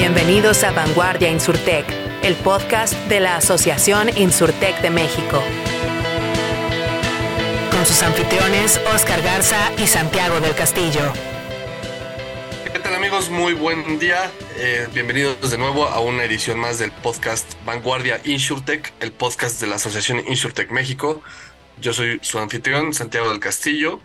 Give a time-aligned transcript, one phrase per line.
[0.00, 1.84] Bienvenidos a Vanguardia Insurtech,
[2.22, 5.42] el podcast de la Asociación Insurtech de México.
[7.70, 11.02] Con sus anfitriones Oscar Garza y Santiago del Castillo.
[12.72, 13.28] ¿Qué tal amigos?
[13.28, 14.30] Muy buen día.
[14.56, 19.66] Eh, bienvenidos de nuevo a una edición más del podcast Vanguardia Insurtech, el podcast de
[19.66, 21.22] la Asociación Insurtech México.
[21.78, 24.00] Yo soy su anfitrión, Santiago del Castillo.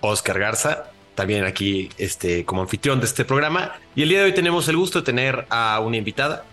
[0.00, 3.74] Oscar Garza, también aquí este, como anfitrión de este programa.
[3.94, 6.46] Y el día de hoy tenemos el gusto de tener a una invitada.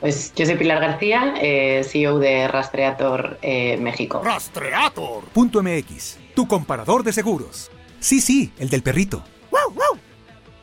[0.00, 4.22] Pues yo soy Pilar García, eh, CEO de Rastreator eh, México.
[4.24, 7.70] Rastreator.mx, tu comparador de seguros.
[8.00, 9.22] Sí, sí, el del perrito.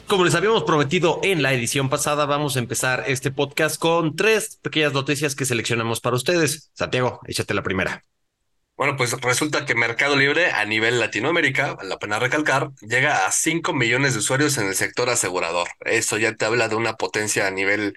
[0.08, 4.58] Como les habíamos prometido en la edición pasada, vamos a empezar este podcast con tres
[4.64, 6.72] pequeñas noticias que seleccionamos para ustedes.
[6.74, 8.04] Santiago, échate la primera.
[8.82, 13.32] Bueno, pues resulta que Mercado Libre a nivel Latinoamérica, vale la pena recalcar, llega a
[13.32, 15.68] 5 millones de usuarios en el sector asegurador.
[15.82, 17.96] Eso ya te habla de una potencia a nivel,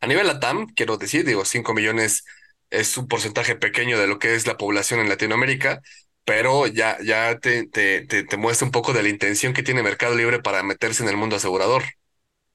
[0.00, 2.24] a nivel LATAM, quiero decir, digo, 5 millones
[2.70, 5.82] es un porcentaje pequeño de lo que es la población en Latinoamérica,
[6.24, 10.16] pero ya, ya te, te, te, muestra un poco de la intención que tiene Mercado
[10.16, 11.84] Libre para meterse en el mundo asegurador.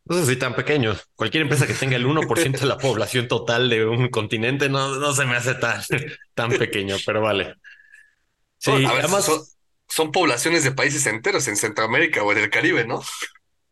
[0.04, 0.98] No sé si tan pequeño.
[1.16, 5.14] Cualquier empresa que tenga el 1% de la población total de un continente no, no
[5.14, 5.82] se me hace tan,
[6.34, 7.56] tan pequeño, pero vale.
[8.60, 9.30] Sí, además
[9.88, 13.02] son, poblaciones de países enteros en Centroamérica o en el Caribe, ¿no?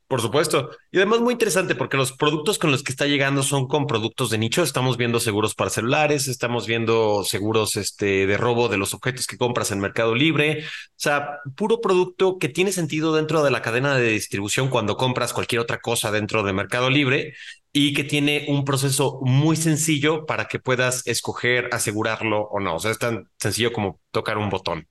[0.08, 0.70] Por supuesto.
[0.90, 4.30] Y además muy interesante porque los productos con los que está llegando son con productos
[4.30, 4.64] de nicho.
[4.64, 9.38] Estamos viendo seguros para celulares, estamos viendo seguros este, de robo de los objetos que
[9.38, 10.64] compras en Mercado Libre.
[10.64, 15.34] O sea, puro producto que tiene sentido dentro de la cadena de distribución cuando compras
[15.34, 17.34] cualquier otra cosa dentro de Mercado Libre
[17.80, 22.78] y que tiene un proceso muy sencillo para que puedas escoger asegurarlo o no.
[22.78, 24.88] O sea, es tan sencillo como tocar un botón.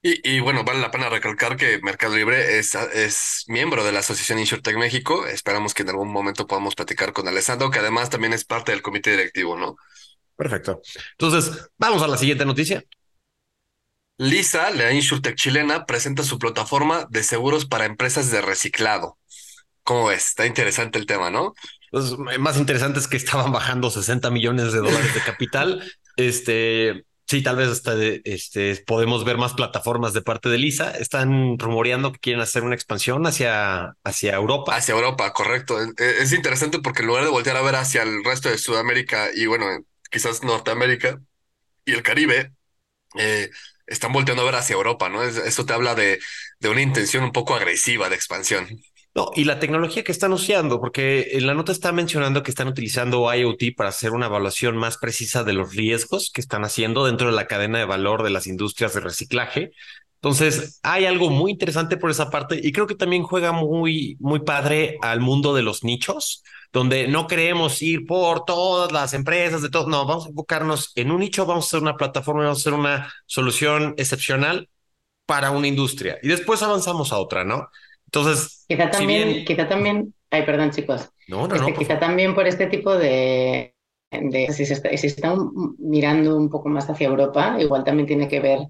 [0.00, 4.38] Y, bueno, vale la pena recalcar que Mercado Libre es, es miembro de la Asociación
[4.38, 5.26] InsurTech México.
[5.26, 8.82] Esperamos que en algún momento podamos platicar con Alessandro, que además también es parte del
[8.82, 9.76] comité directivo, ¿no?
[10.34, 10.80] Perfecto.
[11.18, 12.84] Entonces, vamos a la siguiente noticia.
[14.16, 19.18] Lisa, la InsurTech chilena, presenta su plataforma de seguros para empresas de reciclado.
[19.86, 20.26] ¿Cómo ves?
[20.26, 21.54] Está interesante el tema, ¿no?
[22.40, 25.82] Más interesante es que estaban bajando 60 millones de dólares de capital.
[26.16, 30.92] Este, Sí, tal vez hasta este, podemos ver más plataformas de parte de Lisa.
[30.92, 34.76] Están rumoreando que quieren hacer una expansión hacia, hacia Europa.
[34.76, 35.76] Hacia Europa, correcto.
[35.98, 39.46] Es interesante porque en lugar de voltear a ver hacia el resto de Sudamérica y
[39.46, 39.66] bueno,
[40.08, 41.20] quizás Norteamérica
[41.84, 42.52] y el Caribe,
[43.18, 43.50] eh,
[43.88, 45.24] están volteando a ver hacia Europa, ¿no?
[45.24, 46.20] Eso te habla de,
[46.60, 48.68] de una intención un poco agresiva de expansión.
[49.16, 52.68] No, y la tecnología que están usando, porque en la nota está mencionando que están
[52.68, 57.28] utilizando IoT para hacer una evaluación más precisa de los riesgos que están haciendo dentro
[57.28, 59.72] de la cadena de valor de las industrias de reciclaje.
[60.16, 64.40] Entonces, hay algo muy interesante por esa parte y creo que también juega muy, muy
[64.40, 69.70] padre al mundo de los nichos, donde no queremos ir por todas las empresas de
[69.70, 69.88] todo.
[69.88, 72.74] No, vamos a enfocarnos en un nicho, vamos a hacer una plataforma, vamos a hacer
[72.74, 74.68] una solución excepcional
[75.24, 77.70] para una industria y después avanzamos a otra, ¿no?
[78.06, 81.10] Entonces, quizá también, quizá también, ay, perdón, chicos.
[81.28, 83.74] No, no, este, quizá también por este tipo de,
[84.10, 88.40] si, se está, si están mirando un poco más hacia Europa, igual también tiene que
[88.40, 88.60] ver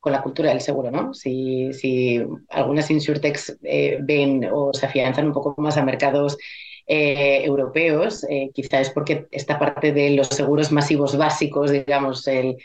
[0.00, 1.14] con la cultura del seguro, ¿no?
[1.14, 6.38] Si, si algunas insurtechs eh, ven o se afianzan un poco más a mercados
[6.86, 12.56] eh, europeos, eh, quizá es porque esta parte de los seguros masivos básicos, digamos, el,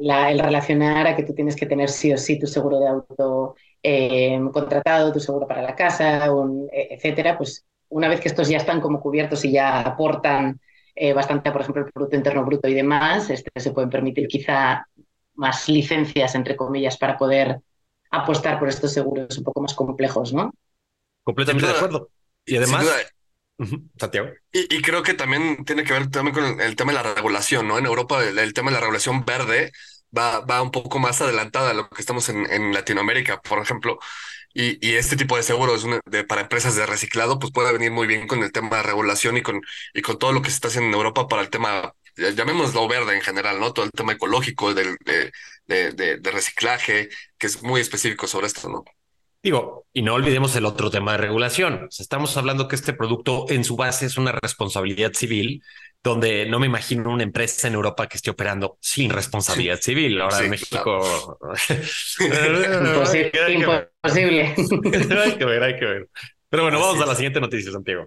[0.00, 2.88] la, el relacionar a que tú tienes que tener sí o sí tu seguro de
[2.88, 6.26] auto eh, contratado, tu seguro para la casa,
[6.72, 10.58] e, etcétera, pues una vez que estos ya están como cubiertos y ya aportan
[10.94, 14.88] eh, bastante, por ejemplo, el Producto Interno Bruto y demás, este, se pueden permitir quizá
[15.34, 17.60] más licencias, entre comillas, para poder
[18.10, 20.52] apostar por estos seguros un poco más complejos, ¿no?
[21.22, 22.08] Completamente de acuerdo.
[22.46, 22.86] Y además...
[23.98, 24.30] Santiago.
[24.50, 27.78] Y, creo que también tiene que ver también con el, tema de la regulación, ¿no?
[27.78, 29.70] En Europa el, tema de la regulación verde
[30.16, 33.98] va, va un poco más adelantada a lo que estamos en, en Latinoamérica, por ejemplo.
[34.54, 35.84] Y, y, este tipo de seguros
[36.28, 39.42] para empresas de reciclado, pues puede venir muy bien con el tema de regulación y
[39.42, 39.60] con,
[39.92, 43.16] y con todo lo que se está haciendo en Europa para el tema, llamémoslo verde
[43.16, 43.72] en general, ¿no?
[43.72, 45.32] Todo el tema ecológico del, de,
[45.66, 48.84] de, de, reciclaje, que es muy específico sobre esto, ¿no?
[49.42, 51.88] Digo, y no olvidemos el otro tema de regulación.
[51.98, 55.62] Estamos hablando que este producto en su base es una responsabilidad civil
[56.04, 60.20] donde no me imagino una empresa en Europa que esté operando sin responsabilidad civil.
[60.20, 61.38] Ahora en México.
[63.48, 64.54] Imposible.
[65.24, 66.08] hay que ver, hay que ver.
[66.50, 68.04] Pero bueno, vamos a la siguiente noticia, Santiago.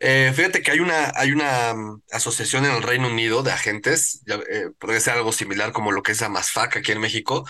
[0.00, 4.22] Eh, fíjate que hay una, hay una mm, asociación en el Reino Unido de agentes,
[4.26, 7.46] ya, eh, podría ser algo similar como lo que es la MASFAC aquí en México,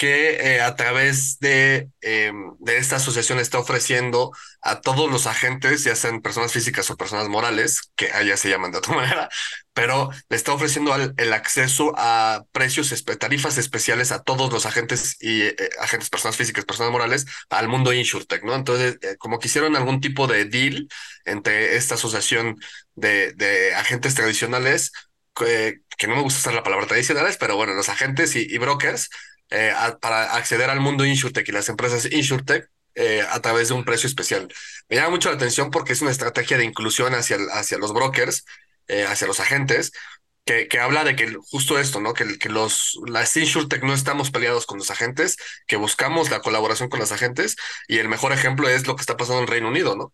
[0.00, 4.32] que eh, a través de, em, de esta asociación está ofreciendo
[4.62, 8.72] a todos los agentes, ya sean personas físicas o personas morales, que allá se llaman
[8.72, 9.28] de otra manera,
[9.74, 15.42] pero le está ofreciendo el acceso a precios, tarifas especiales a todos los agentes y
[15.42, 18.54] eh, agentes, personas físicas, personas morales, al mundo InsurTech, ¿no?
[18.54, 20.88] Entonces, eh, como que hicieron algún tipo de deal
[21.26, 22.56] entre esta asociación
[22.94, 24.92] de, de agentes tradicionales,
[25.34, 29.10] que no me gusta usar la palabra tradicionales, pero bueno, los agentes y brokers,
[29.50, 33.84] eh, para acceder al mundo InsurTech y las empresas InsurTech eh, a través de un
[33.84, 34.48] precio especial.
[34.88, 38.44] Me llama mucho la atención porque es una estrategia de inclusión hacia, hacia los brokers,
[38.88, 39.92] eh, hacia los agentes,
[40.44, 42.14] que, que, habla de que justo esto, ¿no?
[42.14, 45.36] Que, que los, las InsurTech no estamos peleados con los agentes,
[45.66, 47.56] que buscamos la colaboración con los agentes
[47.86, 50.12] y el mejor ejemplo es lo que está pasando en Reino Unido, ¿no?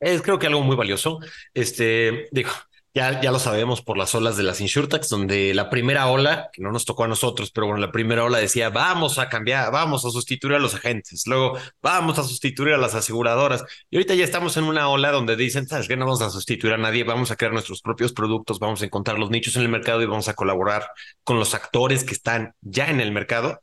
[0.00, 1.18] Es creo que algo muy valioso.
[1.54, 2.50] Este, digo,
[2.98, 6.60] ya, ya lo sabemos por las olas de las insurtax, donde la primera ola, que
[6.60, 10.04] no nos tocó a nosotros, pero bueno, la primera ola decía, vamos a cambiar, vamos
[10.04, 13.64] a sustituir a los agentes, luego vamos a sustituir a las aseguradoras.
[13.88, 16.72] Y ahorita ya estamos en una ola donde dicen, sabes que no vamos a sustituir
[16.72, 19.68] a nadie, vamos a crear nuestros propios productos, vamos a encontrar los nichos en el
[19.68, 20.88] mercado y vamos a colaborar
[21.22, 23.62] con los actores que están ya en el mercado.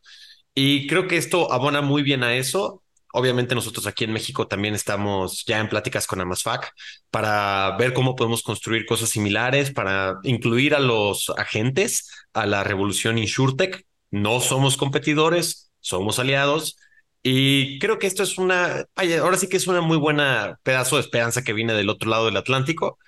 [0.53, 2.84] Y creo que esto abona muy bien a eso.
[3.17, 6.73] Obviamente nosotros aquí en México también estamos ya en pláticas con Amasfac
[7.09, 13.17] para ver cómo podemos construir cosas similares, para incluir a los agentes a la revolución
[13.17, 13.85] InsurTech.
[14.11, 16.77] No somos competidores, somos aliados.
[17.23, 18.85] Y creo que esto es una,
[19.21, 22.25] ahora sí que es una muy buena pedazo de esperanza que viene del otro lado
[22.25, 22.99] del Atlántico.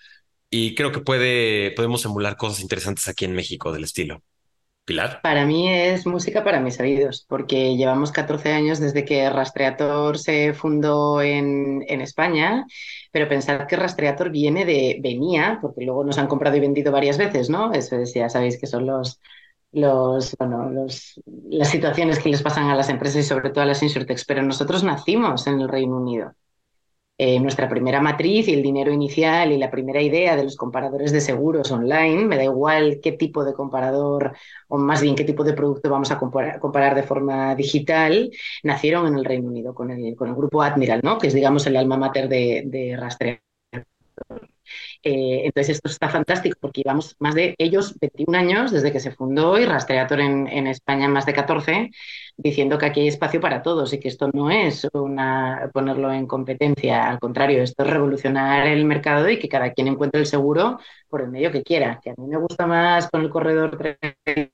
[0.50, 4.24] Y creo que puede, podemos emular cosas interesantes aquí en México del estilo.
[5.22, 10.54] Para mí es música para mis oídos, porque llevamos 14 años desde que Rastreator se
[10.54, 12.66] fundó en, en España,
[13.12, 17.18] pero pensar que Rastreator viene de, venía, porque luego nos han comprado y vendido varias
[17.18, 17.74] veces, ¿no?
[17.74, 19.20] Eso es, ya sabéis que son los,
[19.74, 21.20] los, bueno, los,
[21.50, 24.42] las situaciones que les pasan a las empresas y sobre todo a las insurtex, pero
[24.44, 26.34] nosotros nacimos en el Reino Unido.
[27.20, 31.12] Eh, nuestra primera matriz y el dinero inicial y la primera idea de los comparadores
[31.12, 34.34] de seguros online, me da igual qué tipo de comparador
[34.68, 38.30] o más bien qué tipo de producto vamos a comparar, de forma digital,
[38.62, 41.18] nacieron en el Reino Unido con el, con el grupo Admiral, ¿no?
[41.18, 42.96] que es digamos el alma mater de, de
[45.04, 49.12] eh, entonces esto está fantástico porque llevamos más de ellos 21 años desde que se
[49.12, 51.92] fundó y Rastreator en, España más de 14,
[52.36, 56.28] diciendo que aquí hay espacio para todos y que esto no es una, ponerlo en
[56.28, 60.80] competencia, al contrario, esto es revolucionar el mercado y que cada quien encuentre el seguro
[61.10, 62.00] por el medio que quiera.
[62.04, 64.52] Que a mí me gusta más con el corredor tradicional,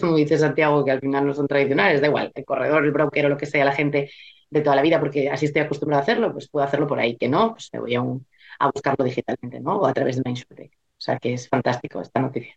[0.00, 3.26] como dice Santiago, que al final no son tradicionales, da igual, el corredor, el broker
[3.26, 4.10] o lo que sea, la gente
[4.50, 7.16] de toda la vida, porque así estoy acostumbrado a hacerlo, pues puedo hacerlo por ahí,
[7.16, 8.26] que no, pues me voy a un
[8.58, 9.76] a buscarlo digitalmente, ¿no?
[9.76, 12.54] O a través de una O sea que es fantástico esta noticia.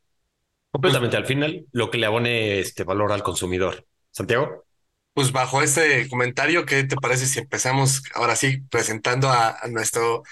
[0.72, 3.86] Completamente al final, lo que le abone este valor al consumidor.
[4.12, 4.66] Santiago.
[5.14, 10.24] Pues bajo este comentario, ¿qué te parece si empezamos ahora sí presentando a, nuestro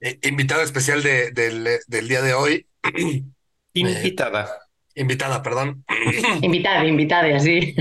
[0.00, 2.66] eh, invitado especial de, del día de hoy?
[3.72, 4.44] Invitada.
[4.94, 5.84] Eh, invitada, perdón.
[6.42, 7.74] Invitada, invitada, así.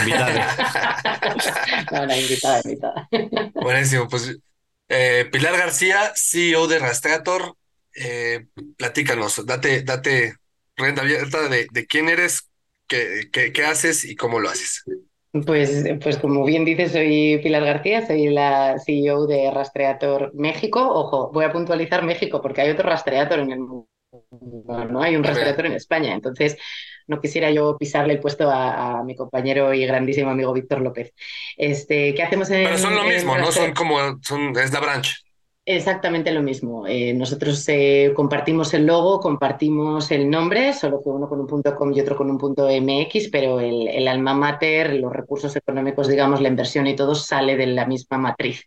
[0.00, 0.56] Invitada.
[1.92, 3.08] no, no, invitada, invitada.
[3.54, 4.38] Buenísimo, pues
[4.88, 7.56] eh, Pilar García, CEO de Rastreator,
[7.94, 8.46] eh,
[8.76, 10.34] platícanos, date, date
[10.76, 12.50] renta abierta de, quién eres,
[12.88, 14.84] qué, qué, haces y cómo lo haces.
[15.46, 20.80] Pues, pues como bien dices, soy Pilar García, soy la CEO de Rastreator México.
[20.80, 23.88] Ojo, voy a puntualizar México porque hay otro Rastreator en el mundo,
[24.90, 26.14] no hay un Rastreator en España.
[26.14, 26.56] Entonces,
[27.06, 31.12] no quisiera yo pisarle el puesto a, mi compañero y grandísimo amigo Víctor López.
[31.56, 33.52] Este, ¿Qué hacemos en Pero son lo mismo, ¿no?
[33.52, 35.23] Son como, son, es la branch.
[35.66, 36.86] Exactamente lo mismo.
[36.86, 41.74] Eh, nosotros eh, compartimos el logo, compartimos el nombre, solo que uno con un punto
[41.74, 46.42] .com y otro con un punto .mx, pero el, alma mater, los recursos económicos, digamos,
[46.42, 48.66] la inversión y todo sale de la misma matriz.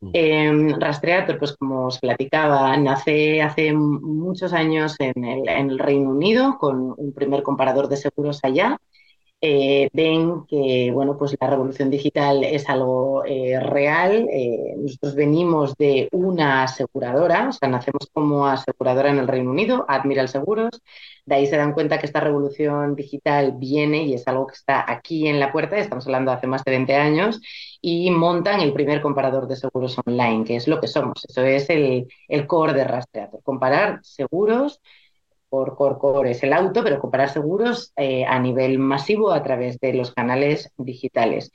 [0.00, 0.10] Mm.
[0.12, 6.10] Em, Rastreator, pues como os platicaba, nace hace muchos años en el, en el Reino
[6.10, 8.78] Unido con un primer comparador de seguros allá
[9.44, 14.28] eh, ven que bueno, pues la revolución digital es algo eh, real.
[14.30, 19.84] Eh, nosotros venimos de una aseguradora, o sea, nacemos como aseguradora en el Reino Unido,
[19.88, 20.80] Admiral Seguros.
[21.26, 24.88] De ahí se dan cuenta que esta revolución digital viene y es algo que está
[24.90, 27.40] aquí en la puerta, estamos hablando de hace más de 20 años,
[27.80, 31.24] y montan el primer comparador de seguros online, que es lo que somos.
[31.28, 34.80] Eso es el, el core de Rastreator, comparar seguros
[35.52, 39.94] core core es el auto, pero comparar seguros eh, a nivel masivo a través de
[39.94, 41.52] los canales digitales.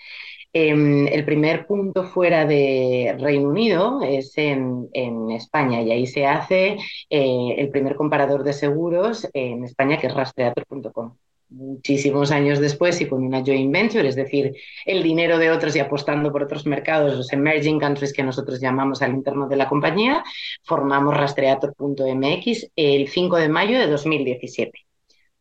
[0.53, 4.89] Em, el primer punto fuera de Reino Unido es en,
[5.31, 6.77] España y ahí se hace
[7.09, 11.17] eh, el primer comparador de seguros en España que es rastreator.com.
[11.49, 15.79] muchísimos años después y con una joint venture, es decir, el dinero de otros y
[15.79, 20.23] apostando por otros mercados, los emerging countries que nosotros llamamos al interno de la compañía,
[20.63, 24.86] formamos rastreator.mx el 5 de mayo de 2017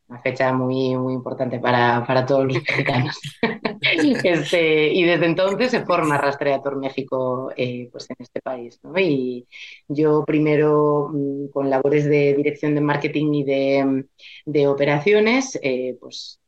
[0.09, 3.19] una fecha muy, muy importante para, para todos los mexicanos.
[3.81, 8.79] este, y desde entonces se forma Rastreator México eh, pues en este país.
[8.83, 8.99] ¿no?
[8.99, 9.47] Y
[9.89, 14.05] yo primero mm, con labores de dirección de marketing y de,
[14.45, 16.41] de operaciones, eh, pues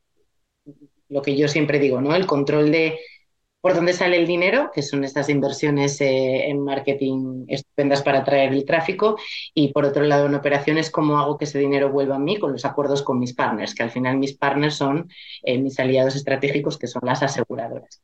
[1.08, 2.14] lo que yo siempre digo, ¿no?
[2.14, 2.98] El control de
[3.60, 8.52] por dónde sale el dinero, que son estas inversiones eh, en marketing estupendas para atraer
[8.52, 9.16] el tráfico,
[9.54, 12.52] y por otro lado en operaciones, cómo hago que ese dinero vuelva a mí con
[12.52, 15.08] los acuerdos con mis partners, que al final mis partners son
[15.42, 18.00] eh, mis aliados estratégicos, que son las aseguradoras.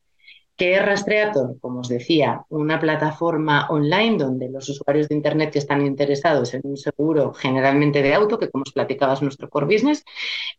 [0.57, 1.59] ¿Qué es Rastreator?
[1.59, 6.61] Como os decía, una plataforma online donde los usuarios de Internet que están interesados en
[6.63, 10.05] un seguro generalmente de auto, que como os platicaba es nuestro core business,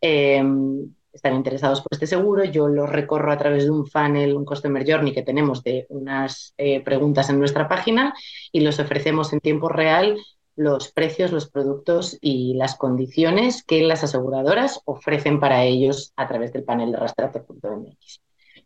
[0.01, 0.43] eh,
[1.13, 4.85] están interesados por este seguro, yo lo recorro a través de un funnel, un Customer
[4.87, 8.13] Journey que tenemos de unas eh, preguntas en nuestra página
[8.51, 10.17] y los ofrecemos en tiempo real
[10.57, 16.51] los precios, los productos y las condiciones que las aseguradoras ofrecen para ellos a través
[16.51, 18.21] del panel de rastrate.mx.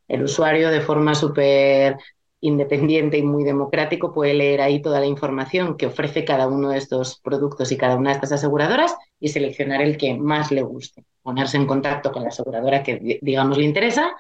[0.08, 1.98] El usuario de forma súper
[2.42, 6.78] independiente y muy democrático puede leer ahí toda la información que ofrece cada uno de
[6.80, 11.06] estos productos y cada una de estas aseguradoras y seleccionar el que más le guste
[11.22, 14.12] ponerse en contacto con la aseguradora que, digamos, le interesa.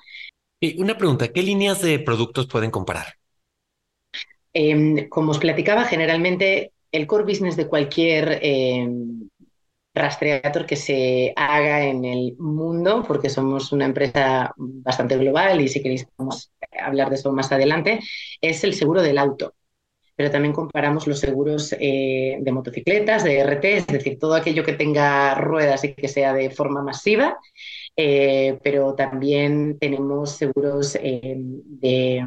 [0.59, 3.15] Y una pregunta, ¿qué líneas de productos pueden comparar?
[4.53, 8.87] Em, como os platicaba, generalmente el core business de cualquier eh,
[9.93, 15.81] rastreador que se haga en el mundo, porque somos una empresa bastante global y si
[15.81, 16.07] queréis
[16.81, 17.99] hablar de eso más adelante,
[18.39, 19.53] es el seguro del auto.
[20.15, 24.73] Pero también comparamos los seguros eh, de motocicletas, de RT, es decir, todo aquello que
[24.73, 27.39] tenga ruedas y que sea de forma masiva,
[27.95, 32.25] eh, pero también tenemos seguros eh, de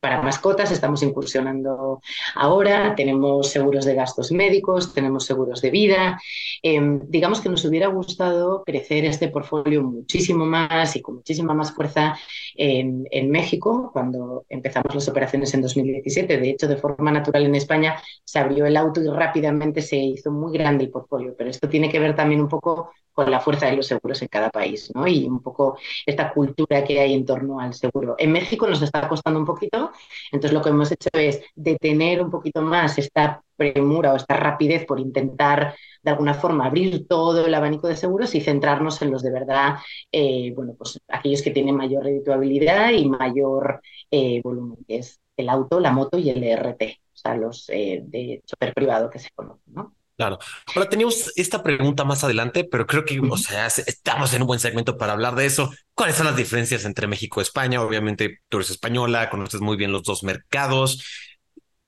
[0.00, 2.00] para mascotas estamos incursionando
[2.34, 6.20] ahora, tenemos seguros de gastos médicos, tenemos seguros de vida.
[6.62, 11.72] Em, digamos que nos hubiera gustado crecer este portfolio muchísimo más y con muchísima más
[11.72, 12.18] fuerza
[12.56, 16.38] en, en, México cuando empezamos las operaciones en 2017.
[16.38, 20.30] De hecho, de forma natural en España se abrió el auto y rápidamente se hizo
[20.30, 23.66] muy grande el portfolio, pero esto tiene que ver también un poco con la fuerza
[23.66, 25.06] de los seguros en cada país, ¿no?
[25.06, 28.14] Y un poco esta cultura que hay en torno al seguro.
[28.18, 29.92] En México nos está costando un poquito,
[30.32, 34.86] entonces lo que hemos hecho es detener un poquito más esta premura o esta rapidez
[34.86, 39.22] por intentar de alguna forma abrir todo el abanico de seguros y centrarnos en los
[39.22, 39.76] de verdad,
[40.10, 45.48] eh, bueno, pues aquellos que tienen mayor redituabilidad y mayor eh, volumen, que es el
[45.48, 49.30] auto, la moto y el ERT, o sea, los eh, de chofer privado que se
[49.34, 49.94] conocen, ¿no?
[50.20, 50.38] Claro.
[50.76, 54.60] Ahora teníamos esta pregunta más adelante, pero creo que, o sea, estamos en un buen
[54.60, 55.72] segmento para hablar de eso.
[55.94, 57.80] ¿Cuáles son las diferencias entre México y España?
[57.80, 61.02] Obviamente tú eres española, conoces muy bien los dos mercados.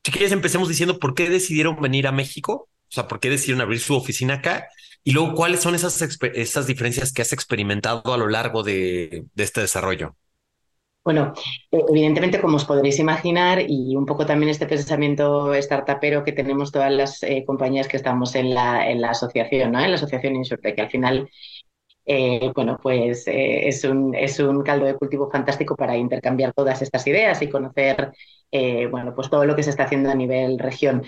[0.03, 3.61] Si quieres, empecemos diciendo por qué decidieron venir a México, o sea, por qué decidieron
[3.61, 4.67] abrir su oficina acá
[5.05, 6.01] y luego cuáles son esas,
[6.33, 10.17] esas diferencias que has experimentado a lo largo de, de este desarrollo.
[11.05, 11.33] Bueno,
[11.73, 16.71] eh, evidentemente, como os podréis imaginar, y un poco también este pensamiento startupero que tenemos
[16.71, 19.81] todas las eh, compañías que estamos en la, en la asociación, ¿no?
[19.81, 21.29] en la asociación InsurTech, que al final,
[22.07, 27.07] eh, bueno, pues es, un, es un caldo de cultivo fantástico para intercambiar todas estas
[27.07, 28.13] ideas y conocer,
[28.91, 31.03] bueno, pues todo lo que se está haciendo a nivel región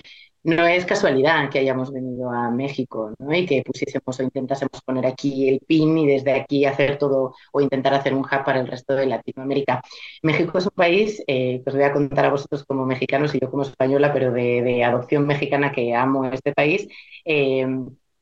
[0.44, 3.34] no es casualidad que hayamos venido a México ¿no?
[3.34, 7.60] y que pusiésemos o intentásemos poner aquí el pin y desde aquí hacer todo o
[7.60, 9.82] intentar hacer un hub para el resto de Latinoamérica.
[10.22, 13.40] México es un país eh, que os voy a contar a vosotros como mexicanos y
[13.40, 16.86] yo como española, pero de, adopción mexicana que amo este país.
[17.24, 17.66] Eh,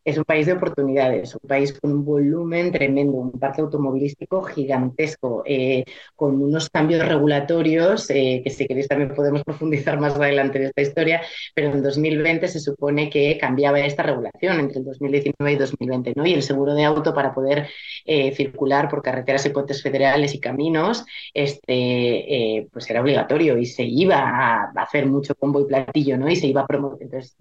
[0.05, 5.43] es un país de oportunidades, un país con un volumen tremendo, un parque automovilístico gigantesco,
[5.47, 5.85] eh,
[6.17, 10.83] con unos cambios regulatorios, eh, que si queréis también podemos profundizar más adelante en esta
[10.83, 11.23] historia,
[11.55, 16.27] pero en 2020 se supone que cambiaba esta regulación entre el 2019 y 2020, ¿no?
[16.27, 17.69] Y el seguro de auto para poder
[18.05, 21.05] eh, circular por carreteras y puentes federales y caminos,
[21.35, 26.29] este, pues era obligatorio y se iba a hacer mucho combo y platillo, ¿no?
[26.29, 27.03] Y se iba a promover.
[27.03, 27.37] Entonces,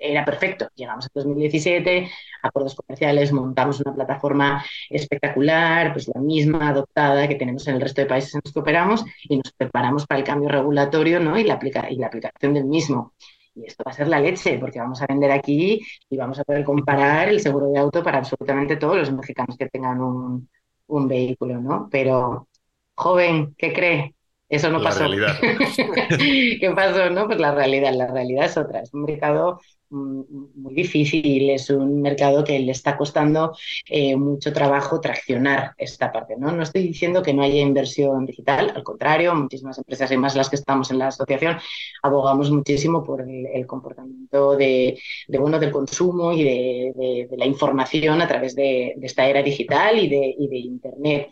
[0.00, 0.68] era perfecto.
[0.74, 2.10] Llegamos en 2017,
[2.42, 8.00] acuerdos comerciales, montamos una plataforma espectacular, pues la misma adoptada que tenemos en el resto
[8.02, 11.38] de países en los que operamos y nos preparamos para el cambio regulatorio ¿no?
[11.38, 11.58] y, la
[11.90, 13.14] y la aplicación del mismo.
[13.54, 16.44] Y esto va a ser la leche, porque vamos a vender aquí y vamos a
[16.44, 20.48] poder comparar el seguro de auto para absolutamente todos los mexicanos que tengan un,
[20.86, 21.88] un vehículo, ¿no?
[21.90, 22.48] Pero,
[22.94, 24.14] joven, ¿qué cree?
[24.52, 25.06] Eso no pasó.
[26.18, 27.08] ¿Qué pasó?
[27.08, 28.82] No, pues la realidad, la realidad es otra.
[28.82, 30.20] Es un mercado mm,
[30.56, 33.56] muy difícil, es un mercado que le está costando
[33.88, 36.34] eh, mucho trabajo traccionar esta parte.
[36.36, 36.52] ¿no?
[36.52, 40.50] no estoy diciendo que no haya inversión digital, al contrario, muchísimas empresas y más las
[40.50, 41.56] que estamos en la asociación
[42.02, 48.54] abogamos muchísimo por el, comportamiento de, bueno, del consumo y de, la información a través
[48.54, 51.30] de, esta era digital y de, y de Internet.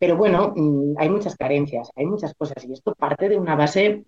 [0.00, 4.06] Pero bueno, mm, hay muchas carencias, hay muchas cosas y esto parte de una base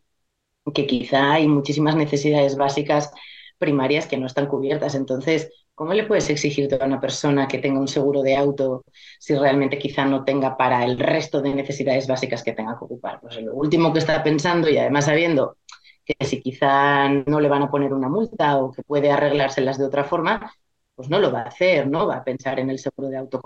[0.75, 3.13] que quizá hay muchísimas necesidades básicas
[3.59, 4.95] primarias que no están cubiertas.
[4.95, 8.85] Entonces, ¿cómo le puedes exigir a una persona que tenga un seguro de auto
[9.21, 13.21] si realmente quizá no tenga para el resto de necesidades básicas que tenga que ocupar?
[13.21, 15.59] Pues lo último que está pensando y además sabiendo
[16.05, 19.85] que si quizá no le van a poner una multa o que puede arreglárselas de
[19.87, 20.53] otra forma,
[20.95, 22.07] pues no lo va a hacer, ¿no?
[22.07, 23.41] Va a pensar en el seguro de auto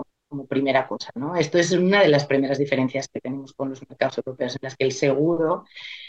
[0.47, 1.09] primera cosa.
[1.15, 1.35] ¿no?
[1.35, 4.75] Esto es una de las primeras diferencias que tenemos con los mercados europeos, en las
[4.75, 5.65] que el seguro,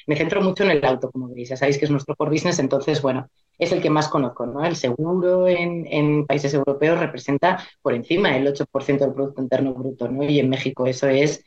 [0.06, 2.58] me centro mucho en el auto, como veis, ya sabéis que es nuestro core business,
[2.58, 4.46] entonces, bueno, es el que más conozco.
[4.46, 4.64] ¿no?
[4.64, 10.08] El seguro en, en países europeos representa por encima del 8% del Producto Interno Bruto,
[10.08, 10.22] ¿no?
[10.24, 11.44] y en México eso es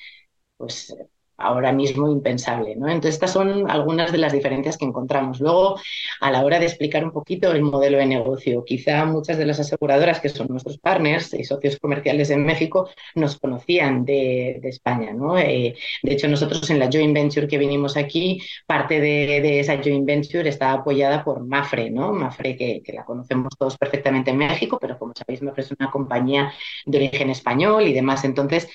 [0.58, 0.96] pues
[1.42, 2.76] ahora mismo impensable.
[2.76, 2.88] ¿no?
[2.88, 5.40] Entonces, estas son algunas de las diferencias que encontramos.
[5.40, 5.80] Luego,
[6.20, 9.60] a la hora de explicar un poquito el modelo de negocio, quizá muchas de las
[9.60, 15.12] aseguradoras que son nuestros partners y socios comerciales en México nos conocían de, España.
[15.14, 15.38] ¿no?
[15.38, 20.06] Eh, de hecho, nosotros en la joint venture que vinimos aquí, parte de, esa joint
[20.06, 22.14] venture está apoyada por Mafre, ¿no?
[22.14, 25.92] Mafre que, que la conocemos todos perfectamente en México, pero como sabéis, Mafre es una
[25.92, 26.54] compañía
[26.86, 28.24] de origen español y demás.
[28.24, 28.70] Entonces,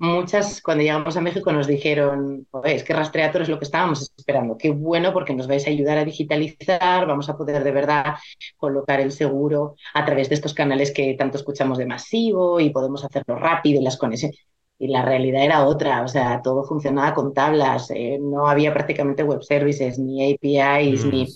[0.00, 4.56] muchas, cuando llegamos a México, nos dijeron, es que Rastreator es lo que estábamos esperando.
[4.56, 8.16] Qué bueno porque nos vais a ayudar a digitalizar, vamos a poder de verdad
[8.56, 13.04] colocar el seguro a través de estos canales que tanto escuchamos de masivo y podemos
[13.04, 14.38] hacerlo rápido y las conexiones.
[14.78, 19.22] Y la realidad era otra, o sea, todo funcionaba con tablas, eh, no había prácticamente
[19.22, 21.26] web services, ni APIs, ni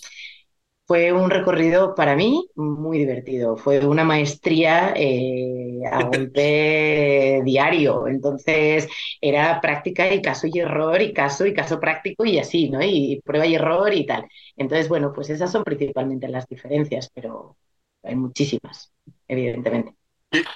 [0.86, 3.56] fue un recorrido para mí muy divertido.
[3.56, 8.06] Fue una maestría eh, a golpe diario.
[8.06, 8.88] Entonces
[9.20, 12.82] era práctica y caso y error y caso y caso práctico y así, ¿no?
[12.82, 14.26] Y prueba y error y tal.
[14.56, 17.56] Entonces, bueno, pues esas son principalmente las diferencias, pero
[18.02, 18.92] hay muchísimas,
[19.28, 19.94] evidentemente.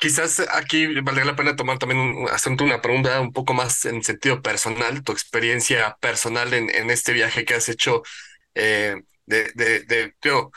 [0.01, 4.03] Quizás aquí valdría la pena tomar también un asunto, una pregunta un poco más en
[4.03, 8.03] sentido personal, tu experiencia personal en, en este viaje que has hecho.
[8.55, 8.97] Eh,
[9.29, 10.51] de, de, de yo,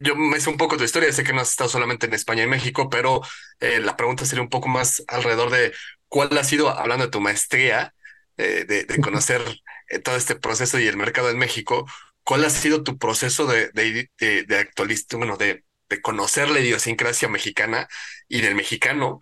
[0.00, 2.42] yo, me sé un poco tu historia, sé que no has estado solamente en España
[2.44, 3.22] y México, pero
[3.60, 5.72] eh, la pregunta sería un poco más alrededor de
[6.08, 7.94] cuál ha sido, hablando de tu maestría,
[8.36, 9.42] eh, de, de, conocer
[9.88, 11.86] eh, todo este proceso y el mercado en México,
[12.24, 17.28] ¿cuál ha sido tu proceso de, de, de, actualista, bueno, de, de conocer la idiosincrasia
[17.28, 17.88] mexicana
[18.28, 19.20] y del mexicano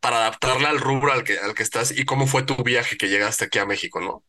[0.00, 3.08] para adaptarla al rubro al que, al que estás y cómo fue tu viaje que
[3.08, 4.24] llegaste aquí a México, ¿no?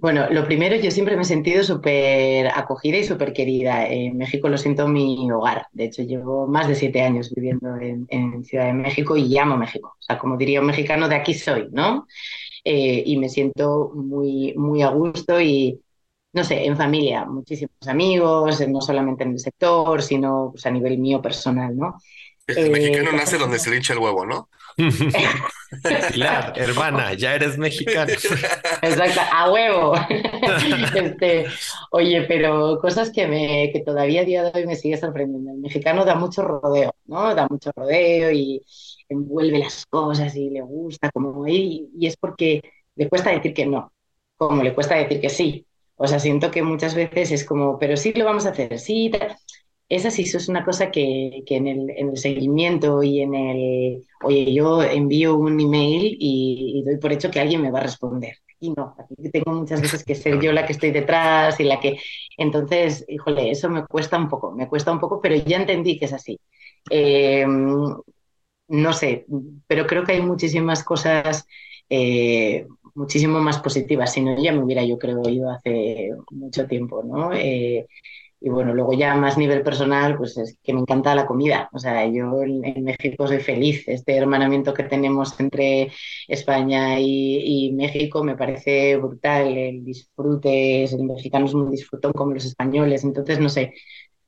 [0.00, 3.86] Bueno, lo primero, yo siempre me he sentido súper acogida y súper querida.
[3.86, 5.66] En México lo siento mi hogar.
[5.72, 9.96] De hecho, llevo más de siete años viviendo en, Ciudad de México y amo México.
[9.98, 12.06] O sea, como diría un mexicano, de aquí soy, ¿no?
[12.64, 15.78] Eh, y me siento muy, muy a gusto y,
[16.32, 20.96] no sé, en familia, muchísimos amigos, no solamente en el sector, sino pues, a nivel
[20.96, 21.98] mío personal, ¿no?
[22.46, 24.48] El mexicano eh, nace donde se le hincha el huevo, ¿no?
[26.12, 28.12] Pilar, hermana, ya eres mexicana.
[28.12, 29.94] Exacto, a huevo.
[30.94, 31.46] Este,
[31.90, 35.52] oye, pero cosas que, me, que todavía a día de hoy me sigue sorprendiendo.
[35.52, 37.34] El mexicano da mucho rodeo, ¿no?
[37.34, 38.64] Da mucho rodeo y
[39.08, 42.62] envuelve las cosas y le gusta, como y, y es porque
[42.96, 43.92] le cuesta decir que no,
[44.36, 45.66] como le cuesta decir que sí.
[45.96, 49.10] O sea, siento que muchas veces es como, pero sí lo vamos a hacer, sí.
[49.12, 49.59] Es
[49.90, 54.06] así, eso es una cosa que, que en, el, en, el, seguimiento y en el,
[54.22, 58.36] oye, yo envío un email y, doy por hecho que alguien me va a responder.
[58.60, 58.94] Y no,
[59.32, 61.98] tengo muchas veces que ser yo la que estoy detrás y la que...
[62.36, 66.04] Entonces, híjole, eso me cuesta un poco, me cuesta un poco, pero ya entendí que
[66.04, 66.38] es así.
[66.90, 67.44] Eh,
[68.68, 69.26] no sé,
[69.66, 71.46] pero creo que hay muchísimas cosas
[71.88, 74.12] eh, muchísimo más positivas.
[74.12, 77.32] Si no, ya me hubiera, yo creo, ido hace mucho tiempo, ¿no?
[77.32, 77.86] Eh,
[78.40, 81.68] y bueno, luego ya más nivel personal, pues es que me encanta la comida.
[81.72, 83.86] O sea, yo en, México soy feliz.
[83.86, 85.92] Este hermanamiento que tenemos entre
[86.26, 89.56] España y, México me parece brutal.
[89.56, 93.04] El disfrute, el mexicano es muy disfrutón como los españoles.
[93.04, 93.74] Entonces, no sé,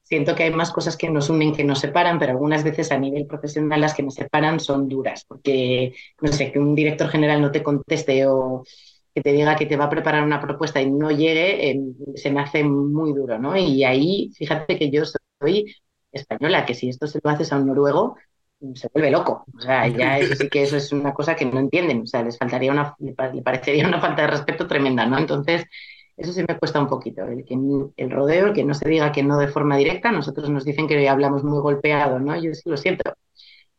[0.03, 2.98] siento que hay más cosas que nos unen que nos separan, pero algunas veces a
[2.98, 7.40] nivel profesional las que nos separan son duras, porque, no sé, que un director general
[7.40, 8.62] no te conteste o
[9.14, 11.81] que te diga que te va a preparar una propuesta y no llegue, eh,
[12.14, 13.57] se me hace muy duro, ¿no?
[13.57, 15.75] Y ahí, fíjate que yo soy
[16.11, 18.16] española, que si esto se lo haces a un noruego,
[18.75, 19.44] se vuelve loco.
[19.57, 22.03] O sea, ya eso sí que eso es una cosa que no entienden.
[22.03, 25.18] O sea, les faltaría una, le parecería una falta de respeto tremenda, ¿no?
[25.18, 25.64] Entonces,
[26.16, 27.25] eso sí me cuesta un poquito.
[27.25, 27.55] El, que,
[27.96, 30.87] el rodeo, el que no se diga que no de forma directa, nosotros nos dicen
[30.87, 32.37] que hablamos muy golpeado, ¿no?
[32.40, 33.14] Yo sí lo siento.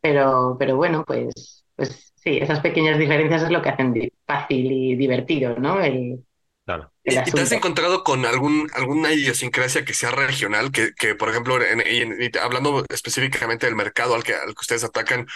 [0.00, 4.96] Pero, pero bueno, pues, pues sí, esas pequeñas diferencias es lo que hacen fácil y
[4.96, 5.80] divertido, ¿no?
[5.80, 6.24] El,
[6.64, 6.90] Claro.
[7.04, 10.72] ¿Y te has encontrado con algún, alguna idiosincrasia que sea regional?
[10.72, 11.58] Que, que por ejemplo,
[12.42, 15.26] hablando específicamente del mercado al que, al que ustedes atacan,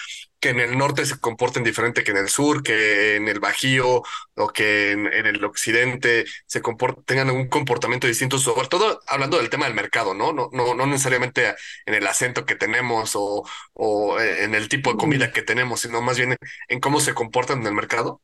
[0.40, 4.02] que en el norte se comporten diferente que en el sur, que en el Bajío
[4.34, 6.62] o que en, el occidente se
[7.06, 10.32] tengan un comportamiento distinto, sobre todo hablando del tema del mercado, ¿no?
[10.32, 11.54] No, no, no necesariamente
[11.86, 16.00] en el acento que tenemos o, o en el tipo de comida que tenemos, sino
[16.02, 16.36] más bien
[16.68, 18.20] en cómo se comportan en el mercado.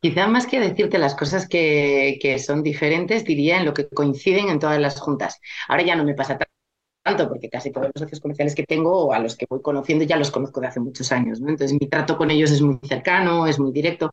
[0.00, 4.50] Quizá más que decirte las cosas que, que, son diferentes, diría en lo que coinciden
[4.50, 5.40] en todas las juntas.
[5.68, 6.38] Ahora ya no me pasa
[7.06, 10.04] tanto, porque casi todos los socios comerciales que tengo o a los que voy conociendo
[10.04, 11.40] ya los conozco de hace muchos años.
[11.40, 11.48] ¿no?
[11.48, 14.10] Entonces mi trato con ellos es muy cercano, es muy directo.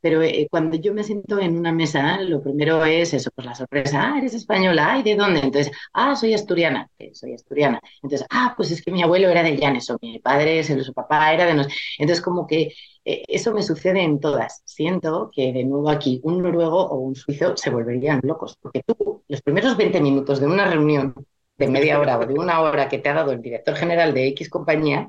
[0.00, 3.54] Pero eh, cuando yo me siento en una mesa, lo primero es eso, pues la
[3.54, 5.40] sorpresa, ah, eres española, ¿y de dónde?
[5.40, 7.80] Entonces, ah, soy asturiana, soy asturiana.
[8.02, 11.32] Entonces, ah, pues es que mi abuelo era de Llanes, o mi padre, su papá
[11.32, 11.68] era de nos.
[11.98, 12.72] Entonces, como que
[13.04, 14.62] eh, eso me sucede en todas.
[14.64, 19.22] Siento que de nuevo aquí un noruego o un suizo se volverían locos, porque tú,
[19.28, 21.14] los primeros 20 minutos de una reunión
[21.62, 24.26] de media hora o de una hora que te ha dado el director general de
[24.28, 25.08] X compañía,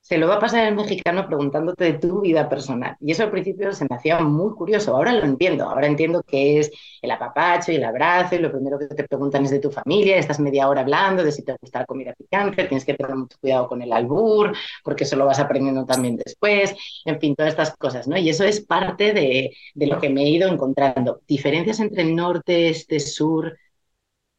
[0.00, 2.94] se lo va a pasar el mexicano preguntándote de tu vida personal.
[3.00, 4.94] Y eso al principio se me hacía muy curioso.
[4.94, 5.64] Ahora lo entiendo.
[5.64, 9.44] Ahora entiendo que es el apapacho y el abrazo y lo primero que te preguntan
[9.44, 10.18] es de tu familia.
[10.18, 12.64] Estás media hora hablando de si te gusta la comida picante.
[12.64, 16.74] Tienes que tener mucho cuidado con el albur porque eso lo vas aprendiendo también después.
[17.06, 18.18] En fin, todas estas cosas, ¿no?
[18.18, 21.22] Y eso es parte de, de lo que me he ido encontrando.
[21.26, 23.56] Diferencias entre norte, este, sur,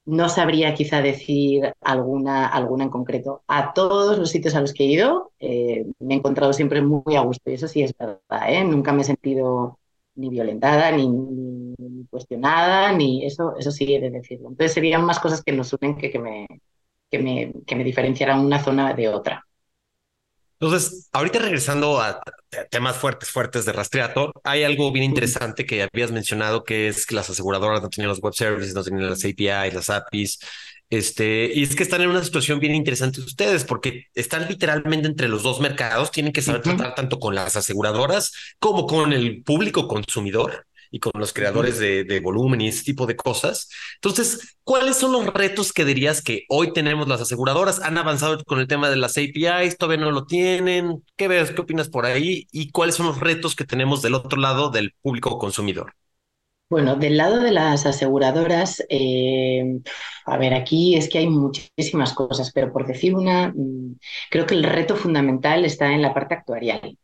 [0.06, 3.44] no sabría quizá decir alguna, alguna en concreto.
[3.48, 7.16] A todos los sitios a los que he ido eh, me he encontrado siempre muy
[7.16, 8.20] a gusto y eso sí es verdad.
[8.48, 8.64] ¿eh?
[8.64, 9.80] Nunca me he sentido
[10.16, 11.76] ni violentada, ni,
[12.10, 14.50] cuestionada, ni eso, eso sí he de decirlo.
[14.50, 16.48] Entonces serían más cosas que nos unen que, que, me,
[17.10, 19.46] que, me, que me diferenciaran una zona de otra.
[20.60, 22.22] Entonces, ahorita regresando a
[22.70, 27.16] temas fuertes, fuertes de rastreator, hay algo bien interesante que habías mencionado, que es que
[27.16, 30.40] las aseguradoras no tenían los web services, no tenían las APIs, las APIs,
[30.90, 35.28] este, y es que están en una situación bien interesante ustedes, porque están literalmente entre
[35.28, 39.88] los dos mercados, tienen que saber tratar tanto con las aseguradoras como con el público
[39.88, 40.66] consumidor
[40.96, 43.68] y con los creadores de, volumen y ese tipo de cosas.
[43.96, 47.82] Entonces, ¿cuáles son los retos que dirías que hoy tenemos las aseguradoras?
[47.82, 49.78] ¿Han avanzado con el tema de las APIs?
[49.78, 51.04] ¿Todavía no lo tienen?
[51.18, 51.52] ¿Qué ves?
[51.52, 52.48] ¿Qué opinas por ahí?
[52.50, 55.94] ¿Y cuáles son los retos que tenemos del otro lado del público consumidor?
[56.70, 59.82] Bueno, del lado de las aseguradoras, eh,
[60.26, 63.98] a ver, aquí es que hay muchísimas cosas, pero por decir una, mm,
[64.32, 66.98] creo que el reto fundamental está en la parte actuarial.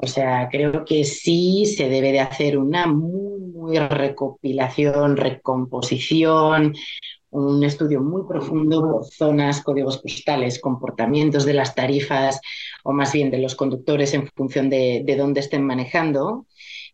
[0.00, 6.74] O sea, creo que sí se debe de hacer una muy, recopilación, recomposición,
[7.30, 12.40] un estudio muy profundo por zonas, códigos postales, comportamientos de las tarifas
[12.84, 16.46] o más bien de los conductores en función de dónde estén manejando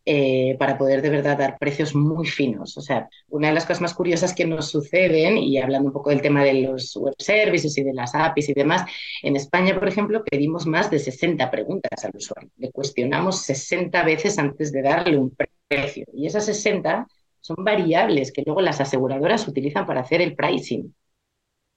[0.06, 2.76] eh, para poder de verdad dar precios muy finos.
[2.76, 6.10] O sea, una de las cosas más curiosas que nos suceden, y hablando un poco
[6.10, 8.84] del tema de los web services y de las APIs y demás,
[9.22, 12.50] en España, por ejemplo, pedimos más de 60 preguntas al usuario.
[12.58, 15.34] Le cuestionamos 60 veces antes de darle un
[15.66, 16.04] precio.
[16.12, 17.06] Y esas 60
[17.40, 20.94] son variables que luego las aseguradoras utilizan para hacer el pricing.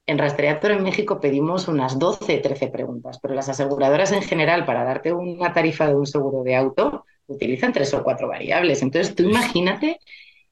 [0.05, 4.85] En Rastreator en México pedimos unas 12, 13 preguntas, pero las aseguradoras en general, para
[4.85, 8.81] darte una tarifa de un seguro de auto, utilizan tres o cuatro variables.
[8.81, 9.99] Entonces, tú imagínate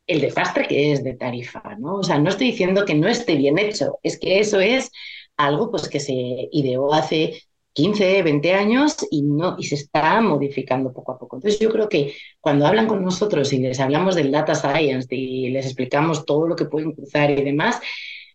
[0.07, 1.95] el desastre que es de tarifa, ¿no?
[1.95, 4.91] O sea, no estoy diciendo que no esté bien hecho, es que eso es
[5.37, 6.13] algo pues, que se
[6.51, 7.41] ideó hace
[7.73, 11.35] 15, 20 años y, no, y se está modificando poco a poco.
[11.37, 15.49] Entonces yo creo que cuando hablan con nosotros y les hablamos del data science y
[15.49, 17.81] les explicamos todo lo que pueden cruzar y demás,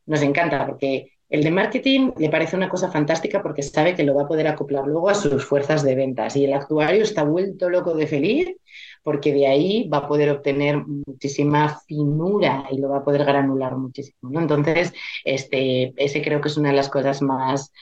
[0.07, 4.17] nos encanta porque el de marketing le parece una cosa fantástica porque sabe que lo
[4.17, 7.71] va a poder acoplar luego a sus fuerzas de ventas y el actuario está vuelto
[7.71, 8.57] loco de feliz
[9.05, 13.77] porque de ahí va a poder obtener muchísima finura y lo va a poder granular
[13.77, 14.31] muchísimo.
[14.31, 14.41] ¿no?
[14.41, 14.93] Entonces,
[15.25, 17.73] este, ese creo que es una de las cosas más,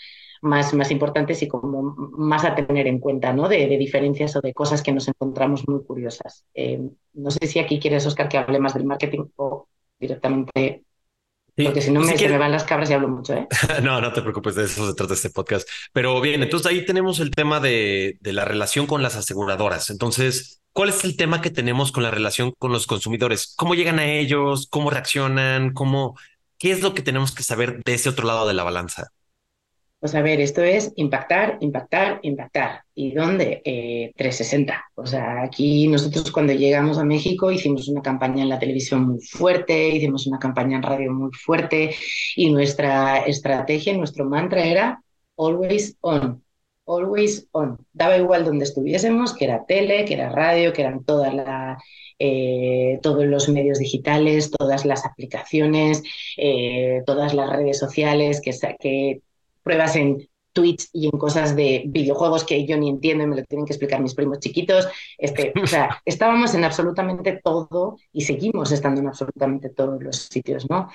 [0.43, 3.49] más, más importantes y como más a tener en cuenta, ¿no?
[3.49, 6.45] De, diferencias o de cosas que nos encontramos muy curiosas.
[6.55, 6.81] Eh,
[7.15, 9.67] no sé si aquí quieres, Oscar, que hable más del marketing o
[9.99, 10.85] directamente
[11.65, 13.49] porque si no me, van las cabras y hablo mucho, ¿eh?
[13.83, 15.69] no, no te preocupes, de eso se trata este podcast.
[15.93, 19.91] Pero bien, entonces ahí tenemos el tema de, de, la relación con las aseguradoras.
[19.91, 23.55] Entonces, ¿cuál es el tema que tenemos con la relación con los consumidores?
[23.57, 24.69] ¿Cómo llegan a ellos?
[24.71, 25.73] ¿Cómo reaccionan?
[25.73, 26.17] ¿Cómo,
[26.59, 29.13] ¿Qué es lo que tenemos que saber de ese otro lado de la balanza?
[30.01, 32.83] Pues a ver, esto es impactar, impactar, impactar.
[32.95, 33.63] ¿Y dónde?
[34.17, 34.73] 360.
[34.75, 39.09] Eh, o sea, aquí nosotros cuando llegamos a México hicimos una campaña en la televisión
[39.09, 41.97] muy fuerte, hicimos una campaña en radio muy fuerte
[42.37, 45.03] y nuestra estrategia, nuestro mantra era
[45.37, 46.45] always on,
[46.87, 47.79] always on.
[47.93, 51.77] Daba igual donde estuviésemos, que era tele, que era radio, que eran todas la,
[52.21, 56.03] eh, todos los medios digitales, todas las aplicaciones,
[56.37, 59.23] eh, todas las redes sociales, que, que
[59.69, 63.45] pruebas en Twitch y en cosas de videojuegos que yo ni entiendo y me lo
[63.45, 64.89] tienen que explicar mis primos chiquitos.
[65.19, 70.69] Este, o sea, estábamos en absolutamente todo y seguimos estando en absolutamente todos los sitios,
[70.71, 70.89] ¿no?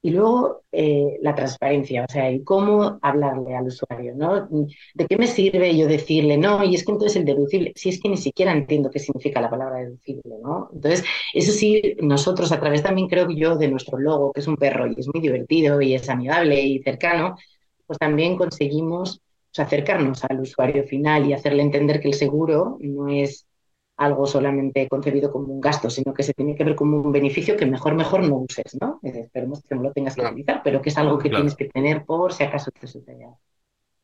[0.00, 4.48] Y luego eh, la transparencia, o sea, el cómo hablarle al usuario, ¿no?
[4.94, 8.00] ¿De qué me sirve yo decirle, no, y es que entonces el deducible, si es
[8.00, 10.70] que ni siquiera entiendo qué significa la palabra deducible, ¿no?
[10.72, 14.46] Entonces, eso sí, nosotros a través también creo que yo de nuestro logo, que es
[14.46, 17.34] un perro y es muy divertido y es amigable y cercano,
[17.88, 19.20] pues también conseguimos
[19.50, 23.48] pues, acercarnos al usuario final y hacerle entender que el seguro no es
[23.96, 27.56] algo solamente concebido como un gasto, sino que se tiene que ver como un beneficio
[27.56, 29.00] que mejor, mejor no uses, ¿no?
[29.02, 32.04] Esperemos que no lo tengas que utilizar, pero que es algo que tienes que tener
[32.04, 33.26] por si acaso te sucede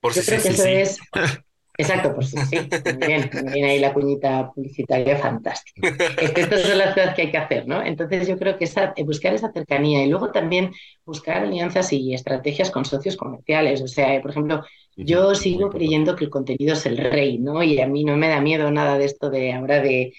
[0.00, 0.98] Por Yo creo que eso es
[1.76, 5.82] Exacto, pues sí, sí, muy bien, muy ahí la cuñita publicitaria fantástica.
[6.20, 7.82] Es que estas son las cosas que hay que hacer, ¿no?
[7.82, 10.70] Entonces yo creo que esa, buscar esa cercanía y luego también
[11.04, 13.82] buscar alianzas y estrategias con socios comerciales.
[13.82, 14.62] O sea, por ejemplo,
[14.96, 17.60] yo sigo creyendo que el contenido es el rey, ¿no?
[17.64, 20.12] Y a mí no me da miedo nada de esto de ahora de,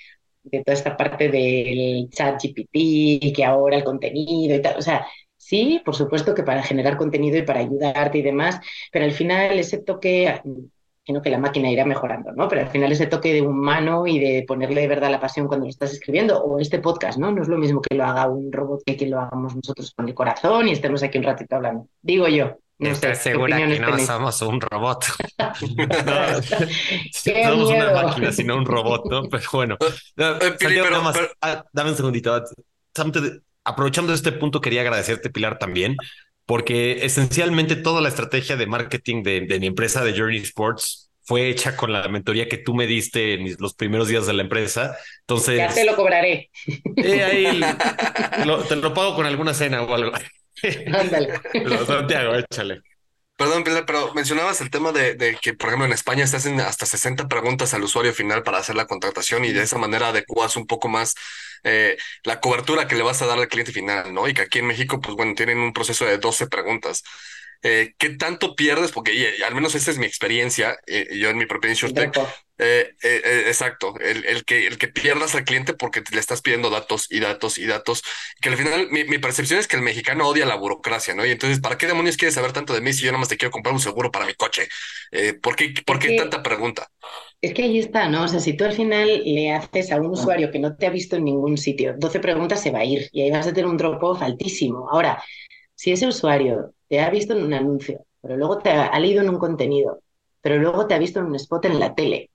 [0.44, 4.78] de toda esta parte del chat GPT y que ahora el contenido y tal.
[4.78, 8.60] O sea, sí, por supuesto que para generar contenido y para ayudarte y demás,
[8.92, 10.42] pero al final ese toque
[11.06, 12.48] sino que la máquina irá mejorando, ¿no?
[12.48, 15.66] Pero al final ese toque de humano y de ponerle de verdad la pasión cuando
[15.66, 17.32] lo estás escribiendo, o este podcast, ¿no?
[17.32, 20.08] No es lo mismo que lo haga un robot que que lo hagamos nosotros con
[20.08, 21.88] el corazón y estemos aquí un ratito hablando.
[22.02, 22.58] Digo yo.
[22.78, 25.06] No Estoy segura que no somos un robot.
[25.38, 26.42] no,
[27.14, 29.24] somos una máquina, sino un robot, ¿no?
[29.30, 29.78] Pero bueno.
[31.42, 32.44] Ah, dame un segundito.
[33.64, 35.96] Aprovechando este punto, quería agradecerte, Pilar, también
[36.46, 41.76] porque esencialmente toda la estrategia de marketing de, mi empresa de Journey Sports fue hecha
[41.76, 44.96] con la mentoría que tú me diste en los primeros días de la empresa.
[45.22, 45.58] Entonces.
[45.58, 46.52] Ya te lo cobraré.
[46.98, 47.60] Eh, ahí
[48.70, 50.12] te lo pago con alguna cena o algo.
[50.94, 51.34] Ándale.
[51.88, 52.82] Santiago, échale.
[53.38, 56.86] Perdón, Pilar, pero mencionabas el tema de, que, por ejemplo, en España se hacen hasta
[56.86, 60.66] 60 preguntas al usuario final para hacer la contratación y de esa manera adecuas un
[60.68, 61.16] poco más
[61.64, 64.30] eh, la cobertura que le vas a dar al cliente final, ¿no?
[64.30, 67.04] Y que aquí en México, pues bueno, tienen un proceso de 12 preguntas.
[67.62, 68.92] Eh, ¿Qué tanto pierdes?
[68.94, 72.18] Porque al menos esa es mi experiencia, eh, yo en mi propia InsurTech,
[72.58, 76.42] eh, eh, eh, exacto, el, el, que, el que pierdas al cliente porque le estás
[76.42, 78.02] pidiendo datos y datos y datos,
[78.42, 81.26] que al final mi, mi, percepción es que el mexicano odia la burocracia, ¿no?
[81.26, 83.36] Y entonces, ¿para qué demonios quieres saber tanto de mí si yo nada más te
[83.36, 84.70] quiero comprar un seguro para mi coche?
[85.42, 86.88] ¿Por qué, por qué tanta pregunta?
[87.42, 88.24] Es que ahí está, ¿no?
[88.24, 90.90] O sea, si tú al final le haces a un usuario que no te ha
[90.90, 93.70] visto en ningún sitio 12 preguntas, se va a ir y ahí vas a tener
[93.70, 94.90] un drop-off altísimo.
[94.90, 95.22] Ahora,
[95.76, 99.22] si ese usuario te ha visto en un anuncio, pero luego te ha, ha leído
[99.22, 100.02] en un contenido,
[100.42, 102.30] pero luego te ha visto en un spot en la tele,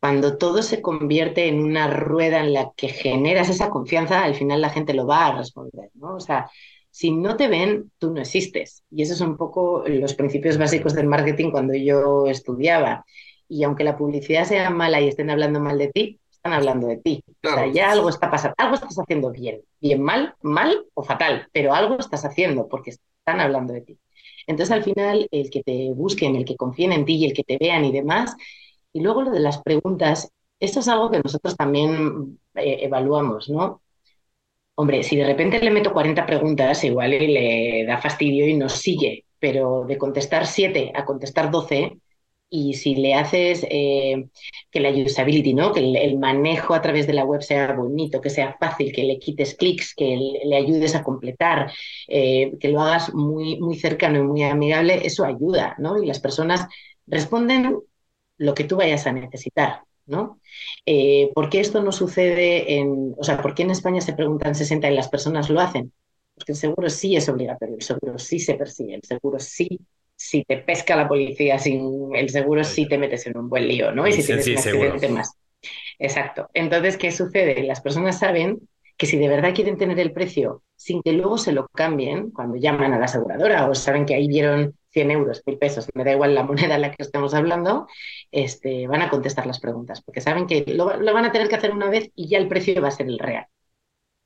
[0.00, 4.60] cuando todo se convierte en una rueda en la que generas esa confianza, al final
[4.60, 6.14] la gente lo va a responder, ¿no?
[6.14, 6.48] O sea,
[6.90, 8.84] si no te ven, tú no existes.
[8.90, 13.04] Y esos son un poco los principios básicos del marketing cuando yo estudiaba.
[13.48, 16.98] Y aunque la publicidad sea mala y estén hablando mal de ti, están hablando de
[16.98, 17.24] ti.
[17.44, 21.48] O sea, ya algo está pasando, algo estás haciendo bien, bien mal, mal o fatal,
[21.52, 23.98] pero algo estás haciendo porque están hablando de ti.
[24.46, 27.44] Entonces, al final, el que te busquen, el que confíen en ti y el que
[27.44, 28.34] te vean y demás,
[28.98, 33.82] y luego lo de las preguntas, esto es algo que nosotros también eh, evaluamos, ¿no?
[34.74, 39.24] Hombre, si de repente le meto 40 preguntas, igual le da fastidio y nos sigue,
[39.38, 41.98] pero de contestar 7 a contestar 12,
[42.50, 44.26] y si le haces eh,
[44.70, 45.72] que la usability, ¿no?
[45.72, 49.18] que el, manejo a través de la web sea bonito, que sea fácil, que le
[49.18, 51.70] quites clics, que le, ayudes a completar,
[52.08, 56.02] eh, que lo hagas muy, muy cercano y muy amigable, eso ayuda, ¿no?
[56.02, 56.66] Y las personas
[57.06, 57.78] responden
[58.38, 60.40] lo que tú vayas a necesitar, ¿no?
[60.86, 64.54] Eh, ¿Por qué esto no sucede en, o sea, por qué en España se preguntan
[64.54, 65.92] 60 y las personas lo hacen?
[66.34, 69.80] Porque el seguro sí es obligatorio, el seguro sí se persigue, el seguro sí,
[70.14, 73.92] si te pesca la policía sin el seguro sí te metes en un buen lío,
[73.92, 74.06] ¿no?
[74.06, 75.32] Y si tienes un accidente más.
[75.98, 76.48] Exacto.
[76.54, 77.62] Entonces, ¿qué sucede?
[77.64, 81.52] Las personas saben que si de verdad quieren tener el precio sin que luego se
[81.52, 85.58] lo cambien cuando llaman a la aseguradora o saben que ahí vieron 100 euros, 1000
[85.58, 87.86] pesos, me da igual la moneda en la que estemos hablando,
[88.32, 91.70] este, van a contestar las preguntas porque saben que lo, van a tener que hacer
[91.70, 93.46] una vez y ya el precio va a ser el real.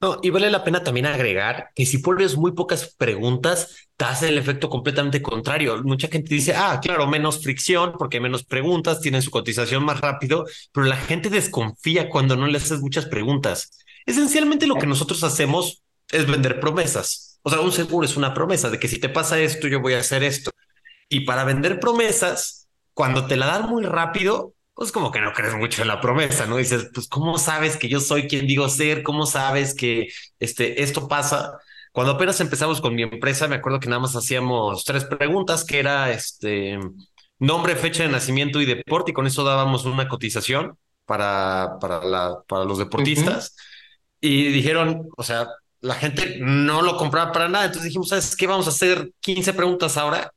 [0.00, 4.30] No, y vale la pena también agregar que si pones muy pocas preguntas, te hace
[4.30, 5.80] el efecto completamente contrario.
[5.84, 10.44] Mucha gente dice, ah, claro, menos fricción porque menos preguntas, tienen su cotización más rápido,
[10.72, 13.78] pero la gente desconfía cuando no le haces muchas preguntas.
[14.04, 17.32] Esencialmente lo que nosotros hacemos es vender promesas.
[17.42, 19.94] O sea, un seguro es una promesa de que si te pasa esto, yo voy
[19.94, 20.50] a hacer esto.
[21.12, 25.54] Y para vender promesas, cuando te la dan muy rápido, pues como que no crees
[25.54, 26.56] mucho en la promesa, ¿no?
[26.56, 29.02] Dices, pues ¿cómo sabes que yo soy quien digo ser?
[29.02, 30.08] ¿Cómo sabes que
[30.40, 31.58] este, esto pasa?
[31.92, 35.80] Cuando apenas empezamos con mi empresa, me acuerdo que nada más hacíamos tres preguntas, que
[35.80, 36.78] era este
[37.38, 42.42] nombre, fecha de nacimiento y deporte, y con eso dábamos una cotización para, para, la,
[42.48, 43.54] para los deportistas.
[44.18, 45.46] Y dijeron, o sea,
[45.82, 47.66] la gente no lo compraba para nada.
[47.66, 48.46] Entonces dijimos, ¿sabes qué?
[48.46, 50.32] Vamos a hacer 15 preguntas ahora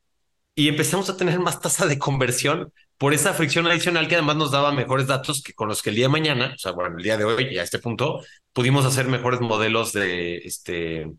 [0.56, 4.52] y empezamos a tener más tasa de conversión por esa fricción adicional que además nos
[4.52, 7.04] daba mejores datos que con los que el día de mañana, o sea, bueno, el
[7.04, 8.22] día de hoy y a este punto,
[8.54, 11.12] pudimos hacer mejores modelos de, este,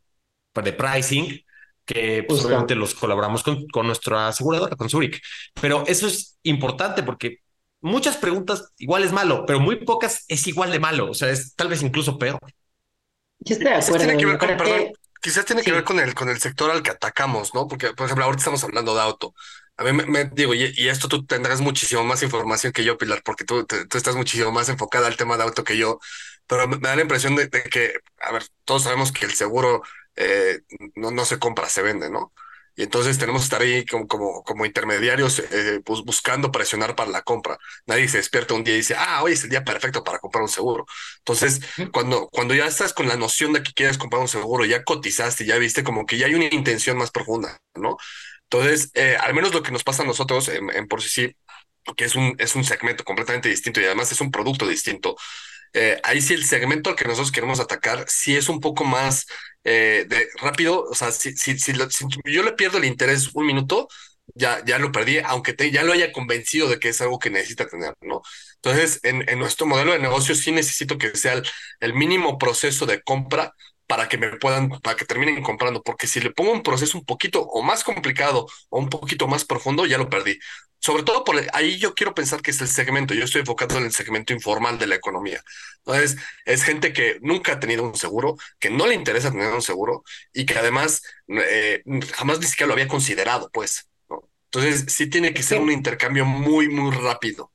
[0.54, 1.40] de pricing
[1.84, 5.22] que pues, obviamente los colaboramos con, con nuestra aseguradora, con Zurich.
[5.60, 7.38] Pero eso es importante porque
[7.80, 11.54] muchas preguntas igual es malo, pero muy pocas es igual de malo, o sea, es
[11.54, 12.40] tal vez incluso peor.
[13.38, 13.98] Yo estoy de acuerdo.
[13.98, 14.92] Tiene que ver con, perdón,
[15.26, 17.66] quizás tiene que ver con el, con el sector al que atacamos, ¿no?
[17.66, 19.34] Porque, por ejemplo, ahorita estamos hablando de auto.
[19.76, 23.44] A mí me, digo, y, esto tú tendrás muchísimo más información que yo, Pilar, porque
[23.44, 25.98] tú, tú estás muchísimo más enfocada al tema de auto que yo,
[26.46, 29.82] pero me, da la impresión de, que, a ver, todos sabemos que el seguro
[30.14, 30.60] eh,
[30.94, 32.32] no, no se compra, se vende, ¿no?
[32.76, 37.22] Y entonces tenemos que estar ahí como, como, como intermediarios eh, buscando presionar para la
[37.22, 37.58] compra.
[37.86, 40.42] Nadie se despierta un día y dice, ah, hoy es el día perfecto para comprar
[40.42, 40.86] un seguro.
[41.18, 41.60] Entonces,
[41.92, 45.46] cuando, cuando ya estás con la noción de que quieres comprar un seguro, ya cotizaste,
[45.46, 47.96] ya viste como que ya hay una intención más profunda, ¿no?
[48.44, 51.36] Entonces, eh, al menos lo que nos pasa a nosotros en, en por sí sí,
[51.96, 55.16] que es un, es un segmento completamente distinto y además es un producto distinto.
[55.72, 59.26] Eh, ahí sí el segmento al que nosotros queremos atacar sí es un poco más
[59.64, 61.72] eh, de rápido, o sea, si, si, si,
[62.24, 63.88] yo le pierdo el interés un minuto,
[64.34, 67.30] ya, ya lo perdí, aunque te, ya lo haya convencido de que es algo que
[67.30, 68.22] necesita tener, ¿no?
[68.56, 71.42] Entonces, en, en nuestro modelo de negocio sí necesito que sea
[71.80, 73.52] el mínimo proceso de compra
[73.86, 77.04] para que me puedan, para que terminen comprando, porque si le pongo un proceso un
[77.04, 80.38] poquito o más complicado o un poquito más profundo, ya lo perdí.
[80.78, 83.84] Sobre todo por ahí yo quiero pensar que es el segmento, yo estoy enfocado en
[83.84, 85.42] el segmento informal de la economía.
[85.78, 89.62] Entonces, es gente que nunca ha tenido un seguro, que no le interesa tener un
[89.62, 91.82] seguro y que además eh,
[92.14, 93.88] jamás ni siquiera lo había considerado, pues.
[94.50, 97.52] Entonces, sí tiene que ser un intercambio muy, muy rápido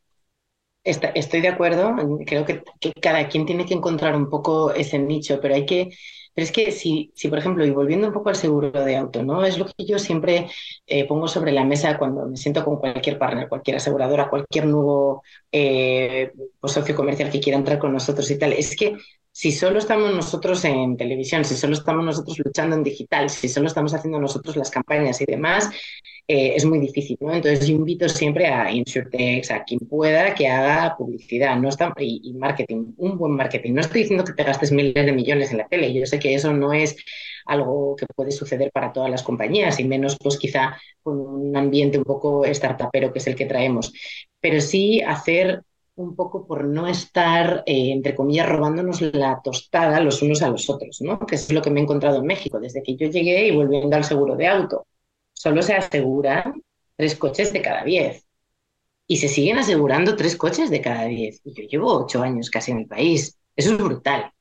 [0.83, 2.63] estoy de acuerdo, creo que,
[3.01, 5.89] cada quien tiene que encontrar un poco ese nicho, pero hay que,
[6.33, 9.23] pero es que si, si, por ejemplo, y volviendo un poco al seguro de auto,
[9.23, 9.43] ¿no?
[9.43, 10.49] Es lo que yo siempre
[10.87, 15.23] eh, pongo sobre la mesa cuando me siento con cualquier partner, cualquier aseguradora, cualquier nuevo
[15.51, 18.97] eh, pues, socio comercial que quiera entrar con nosotros y tal, es que
[19.31, 23.67] si solo estamos nosotros en televisión, si solo estamos nosotros luchando en digital, si solo
[23.67, 25.69] estamos haciendo nosotros las campañas y demás,
[26.27, 27.33] eh, es muy difícil, ¿no?
[27.33, 32.33] Entonces yo invito siempre a InsurTex, a quien pueda que haga publicidad no está, y,
[32.33, 33.73] marketing, un buen marketing.
[33.73, 36.33] No estoy diciendo que te gastes miles de millones en la tele, yo sé que
[36.33, 36.95] eso no es
[37.45, 41.97] algo que puede suceder para todas las compañías y menos pues quizá con un ambiente
[41.97, 43.91] un poco startupero que es el que traemos,
[44.39, 45.63] pero sí hacer
[45.95, 50.69] un poco por no estar, eh, entre comillas, robándonos la tostada los unos a los
[50.69, 51.19] otros, ¿no?
[51.19, 53.95] Que es lo que me he encontrado en México desde que yo llegué y volviendo
[53.95, 54.87] al seguro de auto
[55.41, 56.61] solo se aseguran
[56.95, 58.25] tres coches de cada diez.
[59.07, 61.41] Y se siguen asegurando tres coches de cada diez.
[61.43, 63.39] Y yo llevo ocho años casi en el país.
[63.55, 64.31] Eso es brutal.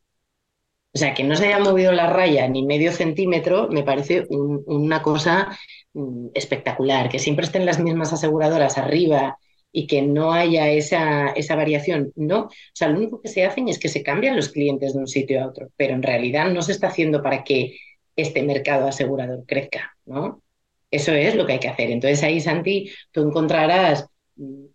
[0.93, 5.01] O sea, que no se haya movido la raya ni medio centímetro me parece una
[5.03, 5.57] cosa
[5.95, 7.09] mm, espectacular.
[7.09, 9.39] Que siempre estén las mismas aseguradoras arriba
[9.73, 12.13] y que no haya esa, esa variación.
[12.15, 14.99] No, o sea, lo único que se hacen es que se cambian los clientes de
[14.99, 17.79] un sitio a otro, pero en realidad no se está haciendo para que
[18.17, 20.43] este mercado asegurador crezca, ¿no?
[20.91, 21.91] Eso es lo que hay que hacer.
[21.91, 24.07] Entonces ahí, Santi, tú encontrarás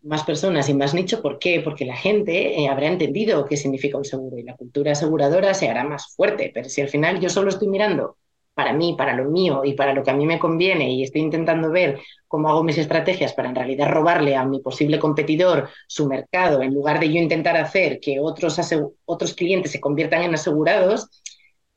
[0.03, 1.21] más personas y más nicho.
[1.21, 1.61] ¿Por qué?
[1.61, 5.69] Porque la gente eh, habrá entendido qué significa un seguro y la cultura aseguradora se
[5.69, 6.51] hará más fuerte.
[6.53, 8.17] Pero si al final yo solo estoy mirando
[8.53, 11.21] para mí, para lo mío y para lo que a mí me conviene y estoy
[11.21, 16.07] intentando ver cómo hago mis estrategias para en realidad robarle a mi posible competidor su
[16.07, 18.57] mercado, en lugar de yo intentar hacer que otros,
[19.03, 21.09] otros clientes se conviertan en asegurados,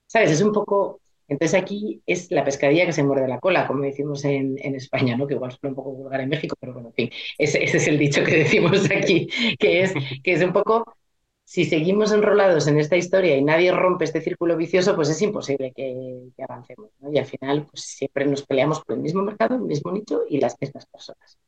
[0.06, 0.30] ¿sabes?
[0.30, 4.24] Es un poco entonces aquí es la pescadilla que se muerde la cola, como decimos
[4.24, 5.26] en, España, ¿no?
[5.26, 7.98] que igual suena un poco vulgar en México, pero bueno, en fin, ese, es el
[7.98, 9.28] dicho que decimos aquí,
[9.58, 9.92] que es,
[10.22, 10.96] que es un poco,
[11.44, 15.72] si seguimos enrolados en esta historia y nadie rompe este círculo vicioso, pues es imposible
[15.74, 16.90] que, avancemos.
[17.12, 20.38] Y al final pues siempre nos peleamos por el mismo mercado, el mismo nicho y
[20.40, 21.38] las mismas personas.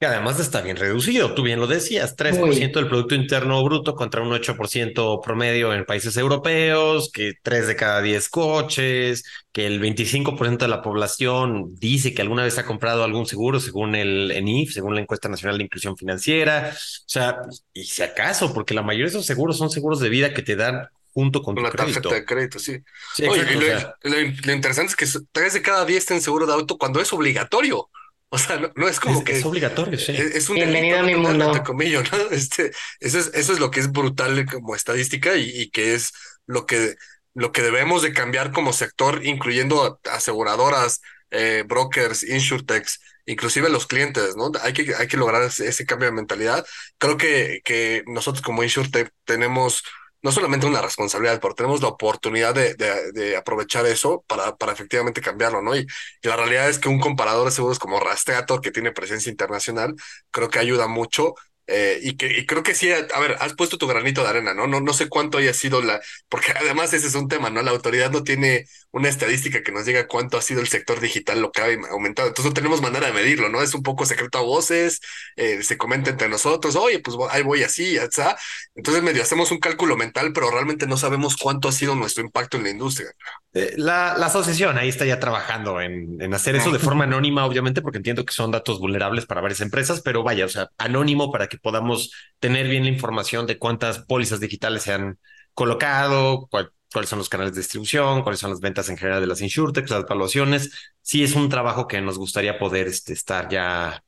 [0.00, 4.22] Que además está bien reducido, tú bien lo decías, 3% del Producto Interno Bruto contra
[4.22, 10.64] un 8% promedio en países europeos, que 3 de cada 10 coches, que el 25%
[10.64, 14.94] de la población dice que alguna vez ha comprado algún seguro según el ENIF, según
[14.94, 16.70] la encuesta nacional de inclusión financiera.
[16.72, 17.42] O sea,
[17.74, 20.56] y si acaso, porque la mayoría de esos seguros son seguros de vida que te
[20.56, 22.14] dan junto con Una tu tarjeta crédito.
[22.14, 22.78] de crédito, sí.
[23.12, 25.62] Sí, Oye, exacto, y o lo, sea, lo- lo interesante es que s- tres de
[25.62, 27.90] cada diez tienen seguro de auto cuando es obligatorio.
[28.30, 30.12] O sea, no, no es como es, que es obligatorio, sí.
[30.12, 31.46] es, es un Bienvenido delito a mi mundo.
[31.46, 32.18] entre comillas, ¿no?
[32.30, 32.70] Este,
[33.00, 36.12] eso es, eso es lo que es brutal como estadística y, y que es
[36.46, 36.94] lo que,
[37.34, 41.00] lo que debemos de cambiar como sector, incluyendo aseguradoras,
[41.30, 44.50] eh, brokers, insurtechs, inclusive los clientes, ¿no?
[44.62, 46.64] Hay que, hay que lograr ese, ese cambio de mentalidad.
[46.98, 49.82] Creo que, que nosotros como insurtech tenemos
[50.22, 55.20] no solamente una responsabilidad, pero tenemos la oportunidad de, de, aprovechar eso para, para efectivamente
[55.20, 55.74] cambiarlo, ¿no?
[55.76, 55.86] Y,
[56.22, 59.94] y la realidad es que un comparador de seguros como Rastreator, que tiene presencia internacional,
[60.30, 61.34] creo que ayuda mucho.
[61.66, 64.54] eh, y que y creo que sí, a ver, has puesto tu granito de arena,
[64.54, 64.66] ¿no?
[64.66, 67.62] No, no sé cuánto haya sido la, porque además ese es un tema, ¿no?
[67.62, 71.40] La autoridad no tiene una estadística que nos diga cuánto ha sido el sector digital
[71.40, 72.28] lo que ha aumentado.
[72.28, 73.62] Entonces no tenemos manera de medirlo, ¿no?
[73.62, 75.00] Es un poco secreto a voces,
[75.36, 78.36] eh, se comenta entre nosotros, oye, pues ahí voy así, ya está.
[78.74, 82.56] Entonces medio hacemos un cálculo mental, pero realmente no sabemos cuánto ha sido nuestro impacto
[82.56, 83.10] en la industria.
[83.52, 87.44] Eh, La, la asociación ahí está ya trabajando en, en hacer eso de forma anónima,
[87.46, 91.32] obviamente, porque entiendo que son datos vulnerables para varias empresas, pero vaya, o sea, anónimo
[91.32, 95.18] para que podamos tener bien la información de cuántas pólizas digitales se han
[95.54, 99.26] colocado, cuál- cuáles son los canales de distribución, cuáles son las ventas en general de
[99.26, 100.70] las insurtechs, las evaluaciones.
[101.02, 104.02] Sí es un trabajo que nos gustaría poder este, estar ya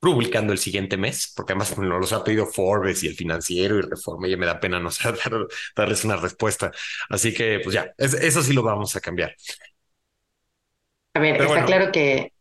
[0.00, 3.82] publicando el siguiente mes, porque además nos los ha pedido Forbes y el financiero y
[3.82, 6.70] Reforma, y me da pena no sé, dar- darles una respuesta.
[7.10, 9.34] Así que, pues ya, es- eso sí lo vamos a cambiar.
[11.14, 11.68] A ver, Pero está bueno.
[11.68, 12.32] claro que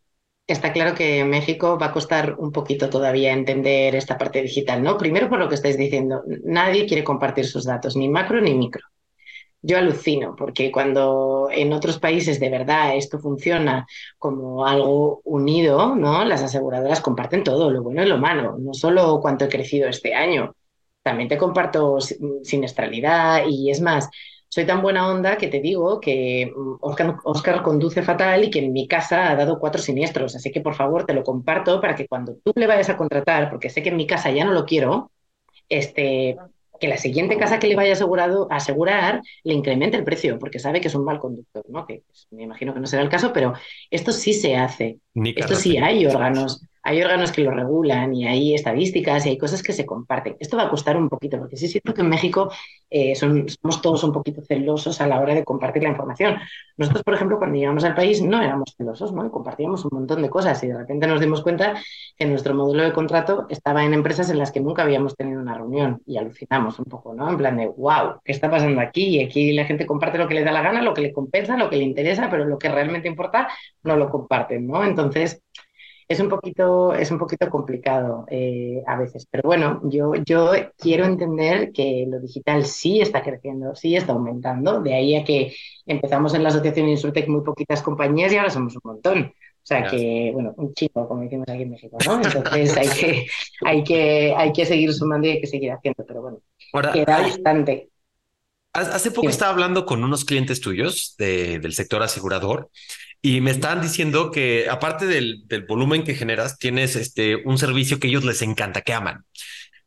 [0.48, 4.98] está claro que México va a costar un poquito todavía entender esta parte digital, ¿no?
[4.98, 8.84] Primero por lo que estáis diciendo, nadie quiere compartir sus datos, ni macro ni micro.
[9.68, 13.86] Yo alucino, porque cuando en otros países de verdad esto funciona
[14.18, 16.24] como algo unido, ¿no?
[16.24, 20.14] Las aseguradoras comparten todo, lo bueno y lo malo, no solo cuánto he crecido este
[20.16, 20.56] año,
[21.04, 24.10] también te comparto si- siniestralidad y es más,
[24.48, 28.60] soy tan buena onda que te digo que mm, Oscar, Oscar conduce fatal y que
[28.60, 31.96] en mi casa ha dado cuatro siniestros, así que por favor te lo comparto para
[31.96, 34.54] que cuando tú le vayas a contratar, porque sé que en mi casa ya no
[34.54, 35.12] lo quiero,
[35.70, 36.42] este,
[36.80, 40.60] que la siguiente casa que le vaya asegurado, a asegurar le incremente el precio, porque
[40.60, 41.86] sabe que es un mal conductor, ¿no?
[41.86, 43.54] Que pues, me imagino que no será el caso, pero
[43.90, 45.00] esto sí se hace.
[45.14, 49.38] Ni Esto sí hay órganos, hay órganos que lo regulan y hay estadísticas y hay
[49.38, 50.38] cosas que se comparten.
[50.40, 52.50] Esto va a costar un poquito, porque sí siento que en México
[52.90, 56.38] eh, somos todos un poquito celosos a la hora de compartir la información.
[56.78, 59.30] Nosotros, por ejemplo, cuando llegamos al país no éramos celosos, ¿no?
[59.30, 61.76] Compartíamos un montón de cosas y de repente nos dimos cuenta
[62.16, 65.56] que nuestro modelo de contrato estaba en empresas en las que nunca habíamos tenido una
[65.56, 67.30] reunión y alucinamos un poco, ¿no?
[67.30, 69.18] En plan de, wow, ¿qué está pasando aquí?
[69.18, 71.58] Y aquí la gente comparte lo que le da la gana, lo que le compensa,
[71.58, 73.50] lo que le interesa, pero lo que realmente importa
[73.84, 74.86] no lo comparten, ¿no?
[74.86, 75.44] Entonces,
[76.08, 81.06] es un poquito, es un poquito complicado eh, a veces, pero bueno, yo, yo quiero
[81.06, 85.54] entender que lo digital sí está creciendo, sí está aumentando, de ahí a que
[85.86, 89.34] empezamos en la asociación Insurtech muy poquitas compañías y ahora somos un montón.
[89.64, 92.22] O sea que, bueno, un chico, como decimos aquí en México, ¿no?
[92.22, 93.28] Entonces hay que,
[93.66, 96.40] hay que, hay que seguir sumando y hay que seguir haciendo, pero bueno,
[96.72, 97.90] Ahora, queda hay- bastante.
[98.74, 102.70] ha- hace poco estaba hablando con unos clientes tuyos de- del sector asegurador
[103.22, 108.00] y me estaban diciendo que aparte del, del volumen que generas, tienes este, un servicio
[108.00, 109.26] que ellos les encanta, que aman,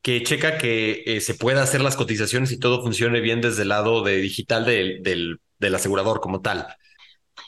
[0.02, 3.68] que checa que eh, se pueda hacer las cotizaciones y todo funcione bien desde el
[3.68, 6.66] lado de digital del, del, del asegurador como tal.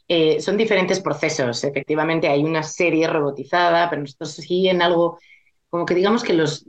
[0.08, 1.64] Eh, son diferentes procesos.
[1.64, 5.18] Efectivamente, hay una serie robotizada, pero nosotros sí en algo,
[5.70, 6.64] como que digamos que los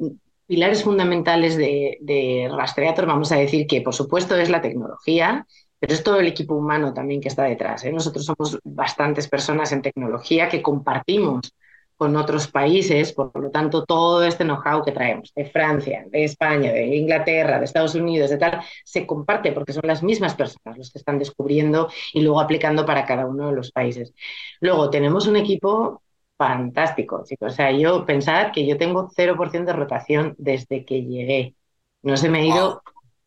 [0.48, 5.46] pilares fundamentales de, de Rastreator, vamos a decir que por supuesto es la tecnología,
[5.84, 7.84] pero es todo el equipo humano también que está detrás.
[7.84, 7.92] ¿eh?
[7.92, 11.54] Nosotros somos bastantes personas en tecnología que compartimos
[11.98, 16.72] con otros países, por lo tanto, todo este know-how que traemos de Francia, de España,
[16.72, 20.90] de Inglaterra, de Estados Unidos, de tal, se comparte porque son las mismas personas los
[20.90, 24.14] que están descubriendo y luego aplicando para cada uno de los países.
[24.62, 26.02] Luego tenemos un equipo
[26.38, 27.52] fantástico, chicos.
[27.52, 31.56] O sea, yo pensad que yo tengo 0% de rotación desde que llegué.
[32.04, 32.82] No se me ha ido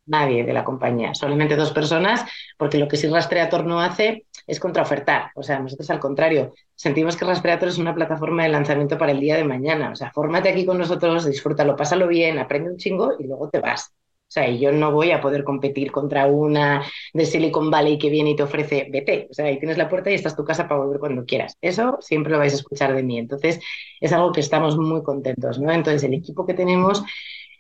[0.07, 2.25] nadie de la compañía, solamente dos personas,
[2.57, 5.31] porque lo que sí Rastreator no hace es contraofertar.
[5.35, 9.21] O sea, nosotros al contrario, sentimos que Rastreator es una plataforma de lanzamiento para el
[9.21, 9.91] día de mañana.
[9.91, 13.61] O sea, fórmate aquí con nosotros, disfrútalo, pásalo bien, aprende un chingo y luego te
[13.61, 13.93] vas.
[14.29, 16.83] O sea, y yo no voy a poder competir contra una
[17.15, 19.29] de Silicon Valley que viene y te ofrece, vete.
[19.31, 21.57] O sea, ahí tienes la puerta y estás tu casa para volver cuando quieras.
[21.61, 23.19] Eso siempre lo vais a escuchar de mí.
[23.19, 23.61] Entonces,
[24.01, 25.71] es algo que estamos muy contentos, ¿no?
[25.71, 27.05] Entonces, el equipo que tenemos,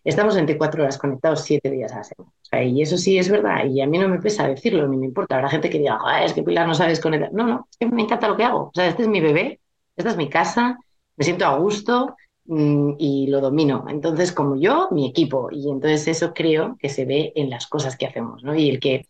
[0.08, 2.32] estamos 24 horas conectados 7 días a la semana.
[2.64, 3.64] Y eso sí es verdad.
[3.66, 5.36] Y a mí no me pesa decirlo, ni me importa.
[5.36, 7.32] Habrá gente que diga, es que Pilar no sabes conectar.
[7.32, 8.64] No, no, es que me encanta lo que hago.
[8.64, 9.60] O sea, este es mi bebé,
[9.96, 10.78] esta es mi casa,
[11.16, 12.14] me siento a gusto
[12.46, 13.84] Mm, y lo domino.
[13.88, 15.48] Entonces, como yo, mi equipo.
[15.50, 18.54] Y entonces eso creo que se ve en las cosas que hacemos, ¿no?
[18.54, 19.08] Y el que,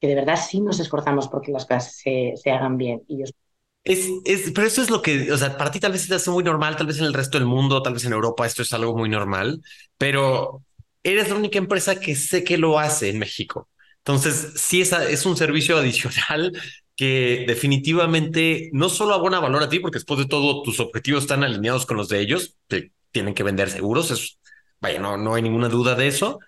[0.00, 3.02] que de verdad sí nos esforzamos porque las cosas se, se hagan bien.
[3.08, 3.24] Y yo...
[3.84, 6.44] es, es, pero eso es lo que, o sea, para ti tal vez es muy
[6.44, 8.96] normal, tal vez en el resto del mundo, tal vez en Europa esto es algo
[8.96, 9.60] muy normal,
[9.98, 10.64] pero
[11.02, 13.68] eres la única empresa que sé que lo hace en México.
[13.98, 16.52] Entonces, sí, es, es un servicio adicional
[16.96, 21.42] que definitivamente no solo abona valor a ti, porque después de todo tus objetivos están
[21.42, 24.38] alineados con los de ellos, que tienen que vender seguros, es,
[24.80, 26.38] vaya, no, no hay ninguna duda de eso,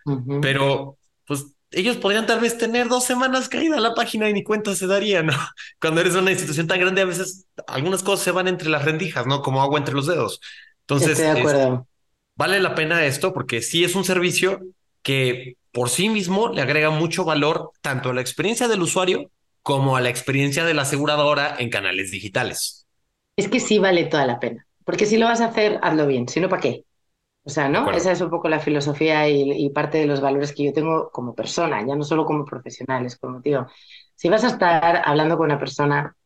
[0.41, 4.75] pero pues ellos podrían tal vez tener dos semanas caída la página y ni cuenta
[4.75, 5.33] se daría, ¿no?
[5.81, 9.27] Cuando eres una institución tan grande, a veces algunas cosas se van entre las rendijas,
[9.27, 9.43] ¿no?
[9.43, 10.41] Como agua entre los dedos.
[10.81, 11.87] Entonces, de acuerdo.
[12.37, 14.61] vale la pena esto porque sí es un servicio
[15.03, 19.31] que por sí mismo le agrega mucho valor tanto a la experiencia del usuario
[19.63, 22.87] como a la experiencia de la aseguradora en canales digitales.
[23.37, 26.29] Es que sí vale toda la pena, porque si lo vas a hacer, hazlo bien,
[26.29, 26.85] si no, ¿para qué?
[27.47, 27.91] O sea, ¿no?
[27.91, 31.35] Esa es un poco la filosofía y, parte de los valores que yo tengo como
[31.35, 33.67] persona, ya no solo como profesional, es como, tío,
[34.15, 36.17] si vas a estar hablando con una persona,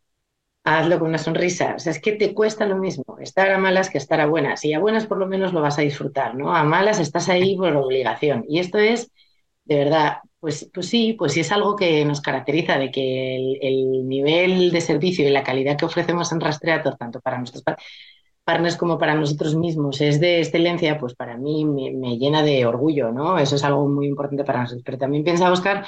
[0.65, 1.75] hazlo con una sonrisa.
[1.77, 4.65] O sea, es que te cuesta lo mismo estar a malas que estar a buenas.
[4.65, 6.55] Y a buenas por lo menos lo vas a disfrutar, ¿no?
[6.55, 8.45] A malas estás ahí por obligación.
[8.49, 9.11] Y esto es,
[9.65, 14.09] de verdad, pues, pues sí, pues sí es algo que nos caracteriza de que el,
[14.09, 17.65] nivel de servicio y la calidad que ofrecemos en Rastreator, tanto para nuestros
[18.49, 23.13] partners como para nosotros mismos, es de excelencia, pues para mí me, llena de orgullo,
[23.13, 23.39] ¿no?
[23.39, 24.83] Eso es algo muy importante para nosotros.
[24.87, 25.85] Pero también piensa, Oscar,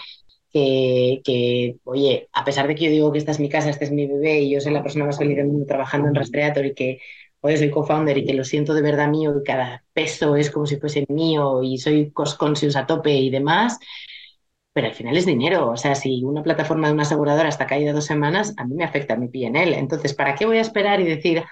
[0.52, 3.86] que, que, oye, a pesar de que yo digo que esta es mi casa, este
[3.86, 6.66] es mi bebé y yo soy la persona más feliz del mundo trabajando en Rastreator
[6.66, 6.98] y que
[7.40, 10.66] hoy soy co-founder y que lo siento de verdad mío y cada peso es como
[10.66, 13.78] si fuese mío y soy cost conscious a tope y demás,
[14.74, 15.70] pero al final es dinero.
[15.70, 18.84] O sea, si una plataforma de una aseguradora está caída dos semanas, a mí me
[18.84, 19.78] afecta mi PNL.
[19.78, 21.42] Entonces, ¿para qué voy a esperar y decir,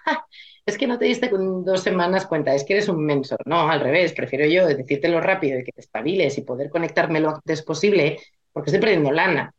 [0.71, 3.37] es que no te diste con dos semanas cuenta, es que eres un menso?
[3.47, 7.31] No, al revés, prefiero yo decírtelo rápido y que te espabiles y poder conectarme lo
[7.31, 8.19] antes posible,
[8.53, 9.55] porque estoy perdiendo lana,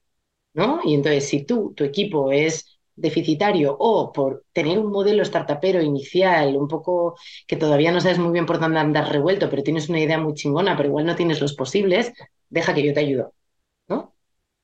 [0.54, 0.82] ¿no?
[0.86, 6.58] Y entonces, si tú, tu equipo es deficitario o por tener un modelo startupero inicial,
[6.58, 10.00] un poco que todavía no sabes muy bien por dónde andar revuelto, pero tienes una
[10.02, 12.14] idea muy chingona, pero igual no tienes los posibles,
[12.50, 13.34] deja que yo te ayudo.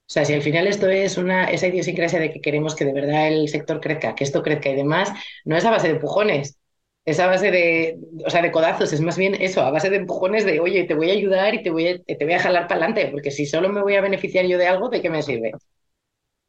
[0.08, 2.94] O sea, si al final esto es una, esa idiosincrasia de que queremos que de
[2.94, 5.12] verdad el sector crezca, que esto crezca y demás,
[5.46, 6.58] no es a base de empujones,
[7.06, 9.98] es a base de, o sea, de codazos, es más bien eso, a base de
[9.98, 12.68] empujones de, oye, te voy a ayudar y te voy a, te voy a jalar
[12.68, 15.24] para adelante, porque si solo me voy a beneficiar yo de algo, ¿de qué me
[15.24, 15.54] sirve?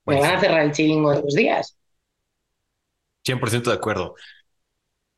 [0.07, 1.76] Me van a cerrar el chiringo dos días.
[3.24, 4.14] 100% de acuerdo.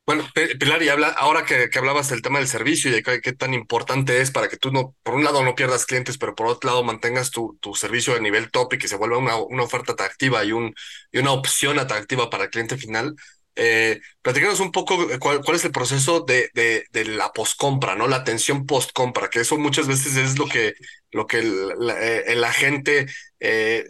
[0.08, 0.26] Bueno,
[0.58, 4.22] Pilar, y habla, ahora que, hablabas del tema del servicio y de qué, tan importante
[4.22, 6.82] es para que tú no, por un lado no pierdas clientes, pero por otro lado
[6.82, 10.42] mantengas tu, tu servicio a nivel top y que se vuelva una, una oferta atractiva
[10.46, 10.74] y, un,
[11.12, 13.16] y una opción atractiva para el cliente final.
[13.54, 18.06] Eh, platícanos un poco cuál, cuál es el proceso de, de, de la postcompra, ¿no?
[18.06, 20.72] La atención postcompra, que eso muchas veces es lo que,
[21.10, 23.08] lo que el, eh, el agente,
[23.40, 23.84] eh,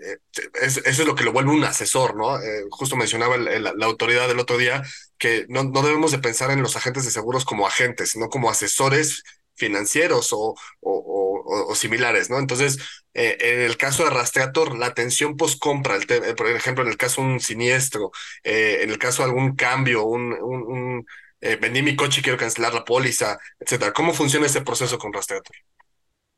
[0.61, 2.41] es, eso es lo que lo vuelve un asesor, ¿no?
[2.43, 4.83] Eh, justo mencionaba la autoridad del otro día
[5.19, 8.51] que no, no debemos de pensar en los agentes de seguros como agentes, sino como
[8.51, 9.23] asesores
[9.55, 12.39] financieros o, o, similares, ¿no?
[12.39, 12.79] Entonces,
[13.15, 17.23] eh, en el caso de Rastreator, la atención post-compra, eh, por ejemplo, en el caso
[17.23, 18.11] de un siniestro,
[18.45, 21.07] eh, en el caso de algún cambio, un, un,
[21.41, 23.93] vendí mi coche y quiero cancelar la póliza, etcétera.
[23.93, 25.57] ¿Cómo funciona ese proceso con Rastreator?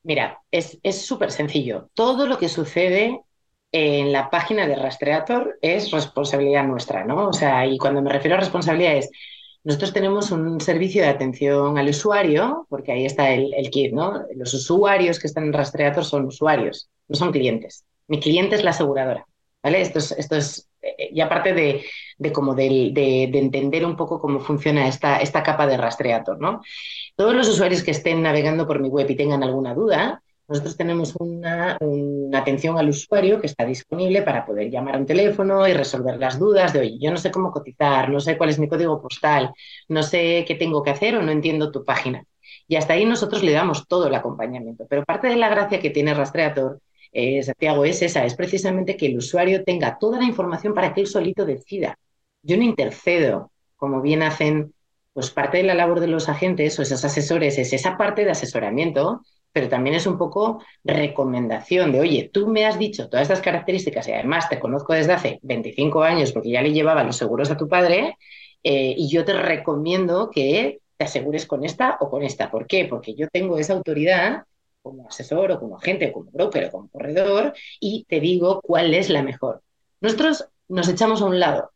[0.03, 1.91] Mira, es súper sencillo.
[1.95, 3.21] Todo lo que sucede
[3.73, 7.29] en la página de Rastreator es responsabilidad nuestra, ¿no?
[7.29, 9.11] O sea, y cuando me refiero a responsabilidad es,
[9.63, 14.25] nosotros tenemos un servicio de atención al usuario, porque ahí está el, kit, ¿no?
[14.35, 17.85] Los usuarios que están en Rastreator son usuarios, no son clientes.
[18.09, 19.27] Mi cliente es la aseguradora,
[19.63, 19.83] ¿vale?
[19.83, 21.85] Esto es, esto es eh, y aparte de,
[22.19, 26.41] de como de, de, de, entender un poco cómo funciona esta, esta capa de Rastreator,
[26.41, 26.63] ¿no?
[27.15, 31.15] Todos los usuarios que estén navegando por mi web y tengan alguna duda, nosotros tenemos
[31.21, 31.79] una,
[32.33, 36.41] atención al usuario que está disponible para poder llamar a un teléfono y resolver las
[36.41, 39.53] dudas de, oye, yo no sé cómo cotizar, no sé cuál es mi código postal,
[39.89, 42.25] no sé qué tengo que hacer o no entiendo tu página.
[42.67, 44.87] Y hasta ahí nosotros le damos todo el acompañamiento.
[44.89, 46.81] Pero parte de la gracia que tiene Rastreator,
[47.13, 51.03] eh, Santiago, es esa, es precisamente que el usuario tenga toda la información para que
[51.03, 51.97] él solito decida.
[52.43, 54.75] Yo no intercedo, como bien hacen,
[55.13, 58.33] pues parte de la labor de los agentes o esos asesores es esa parte de
[58.33, 59.23] asesoramiento
[59.53, 64.07] pero también es un poco recomendación de, oye, tú me has dicho todas estas características
[64.09, 67.57] y además te conozco desde hace 25 años porque ya le llevaba los seguros a
[67.57, 68.17] tu padre
[68.63, 72.51] eh, y yo te recomiendo que te asegures con esta o con esta.
[72.51, 72.85] ¿Por qué?
[72.85, 74.45] Porque yo tengo esa autoridad
[74.83, 78.95] como asesor o como agente o como broker o como corredor y te digo cuál
[78.95, 79.63] es la mejor.
[80.01, 81.73] Nosotros nos echamos a un lado,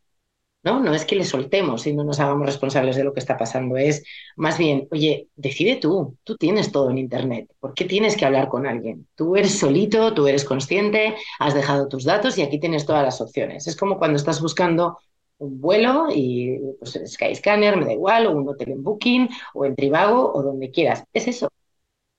[0.65, 0.81] ¿no?
[0.81, 3.77] No es que le soltemos y no nos hagamos responsables de lo que está pasando,
[3.77, 4.05] es
[4.37, 8.49] más bien, oye, decide tú, tú tienes todo en Internet, ¿por qué tienes que hablar
[8.49, 9.07] con alguien?
[9.15, 13.21] Tú eres solito, tú eres consciente, has dejado tus datos y aquí tienes todas las
[13.21, 13.67] opciones.
[13.67, 14.99] Es como cuando estás buscando
[15.39, 19.75] un vuelo y pues Skyscanner, me da igual, o un hotel en Booking, o en
[19.77, 21.05] Trivago, o donde quieras.
[21.12, 21.49] Es eso.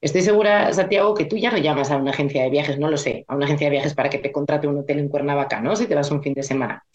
[0.01, 2.97] Estoy segura, Santiago, que tú ya no llamas a una agencia de viajes, no lo
[2.97, 5.75] sé, a una agencia de viajes para que te contrate un hotel en Cuernavaca, ¿no?
[5.75, 6.85] Si te vas un fin de semana.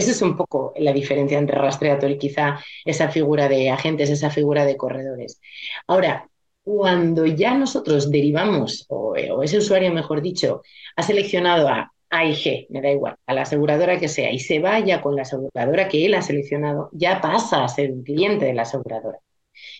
[0.00, 4.30] Esa es un poco la diferencia entre Rastreator y quizá esa figura de agentes, esa
[4.30, 5.40] figura de corredores.
[5.86, 6.28] Ahora,
[6.62, 10.62] cuando ya nosotros derivamos, o, o ese usuario, mejor dicho,
[10.96, 14.58] ha seleccionado a a G, me da igual, a la aseguradora que sea, y se
[14.58, 18.54] vaya con la aseguradora que él ha seleccionado, ya pasa a ser un cliente de
[18.54, 19.18] la aseguradora.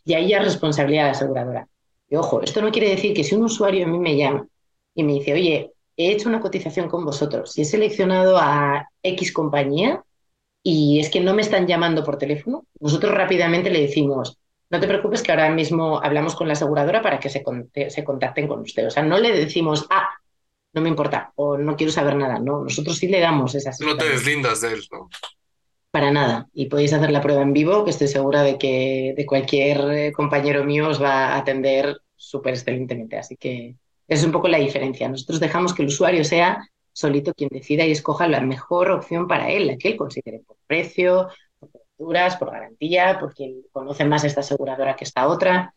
[0.04, 1.68] Y ahí ya es responsabilidad de la aseguradora.
[2.08, 4.46] Y ojo, esto no quiere decir que si un usuario a mí me llama
[4.94, 9.32] y me dice, oye, he hecho una cotización con vosotros y he seleccionado a X
[9.32, 10.04] compañía
[10.62, 14.38] y es que no me están llamando por teléfono, nosotros rápidamente le decimos,
[14.68, 17.42] no te preocupes que ahora mismo hablamos con la aseguradora para que se,
[17.88, 18.86] se contacten con usted.
[18.86, 20.08] O sea, no le decimos, ah,
[20.72, 22.38] no me importa o no quiero saber nada.
[22.38, 23.80] No, nosotros sí le damos esas.
[23.80, 25.08] No te deslindas de él, ¿no?
[25.90, 26.48] Para nada.
[26.52, 30.12] Y podéis hacer la prueba en vivo, que estoy segura de que de cualquier eh,
[30.12, 33.18] compañero mío os va a atender súper excelentemente.
[33.18, 33.74] Así que
[34.06, 35.08] es un poco la diferencia.
[35.08, 36.64] Nosotros dejamos que el usuario sea
[37.00, 40.56] solito quien decida y escoja la mejor opción para él, la que él considere por
[40.66, 41.28] precio,
[41.58, 45.74] por coberturas, por garantía, porque conoce más esta aseguradora que esta otra.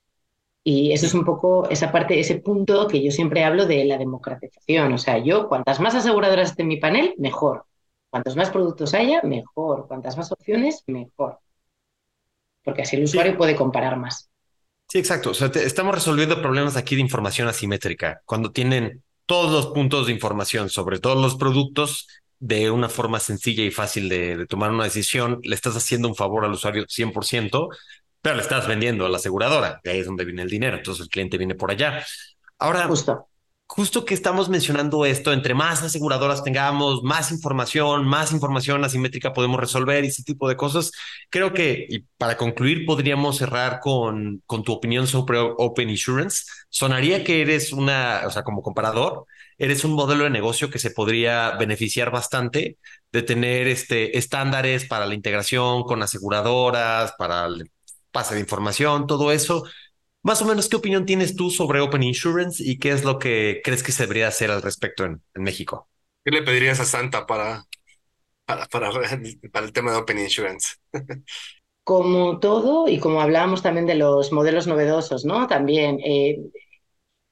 [0.66, 3.98] Y eso es un poco esa parte, ese punto que yo siempre hablo de la
[3.98, 4.94] democratización.
[4.94, 7.66] O sea, yo, cuantas más aseguradoras esté en mi panel, mejor.
[8.10, 9.88] Cuantos más productos haya, mejor.
[9.88, 11.40] Cuantas más opciones, mejor.
[12.64, 14.30] Porque así el usuario puede comparar más.
[14.88, 15.32] Sí, exacto.
[15.32, 18.22] O sea, estamos resolviendo problemas aquí de información asimétrica.
[18.26, 22.08] Cuando tienen todos los puntos de información sobre todos los productos
[22.40, 26.44] de una forma sencilla y fácil de, tomar una decisión, le estás haciendo un favor
[26.44, 27.70] al usuario 100%,
[28.22, 31.04] pero le estás vendiendo a la aseguradora, de ahí es donde viene el dinero, entonces
[31.04, 32.06] el cliente viene por allá.
[32.60, 33.30] Ahora, justo,
[33.68, 39.60] justo que estamos mencionando esto, entre más aseguradoras tengamos, más información, más información asimétrica podemos
[39.60, 40.92] resolver y ese tipo de cosas,
[41.30, 46.44] creo que, y para concluir, podríamos cerrar con, con tu opinión sobre Open Insurance.
[46.70, 49.26] Sonaría que eres una, o sea, como comparador,
[49.58, 52.78] eres un modelo de negocio que se podría beneficiar bastante
[53.12, 57.48] de tener este, estándares para la integración con aseguradoras, para
[58.12, 59.66] pase de información, todo eso.
[60.24, 63.62] Más o menos, ¿qué opinión tienes tú sobre Open Insurance y qué es lo que
[63.62, 65.90] crees que se debería hacer al respecto en, México?
[66.24, 67.66] ¿Qué le pedirías a Santa para,
[68.46, 70.78] para, para, el tema de Open Insurance?
[71.84, 75.46] como todo, y como hablábamos también de los modelos novedosos, ¿no?
[75.48, 76.40] También, eh,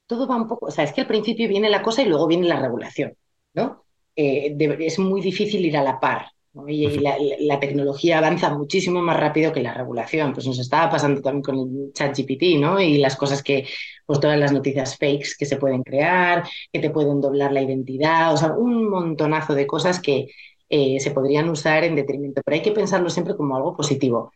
[0.05, 2.27] todo va un poco, o sea, es que al principio viene la cosa y luego
[2.27, 3.15] viene la regulación,
[3.53, 3.85] ¿no?
[4.17, 6.25] Eh, es muy difícil ir a la par.
[6.67, 10.33] Y, la, tecnología avanza muchísimo más rápido que la regulación.
[10.33, 12.79] Pues nos estaba pasando también con el chat GPT, ¿no?
[12.79, 13.67] Y las cosas que,
[14.05, 18.33] pues todas las noticias fakes que se pueden crear, que te pueden doblar la identidad,
[18.33, 20.27] o sea, un montonazo de cosas que
[20.69, 22.41] eh, se podrían usar en detrimento.
[22.43, 24.31] Pero hay que pensarlo siempre como algo positivo.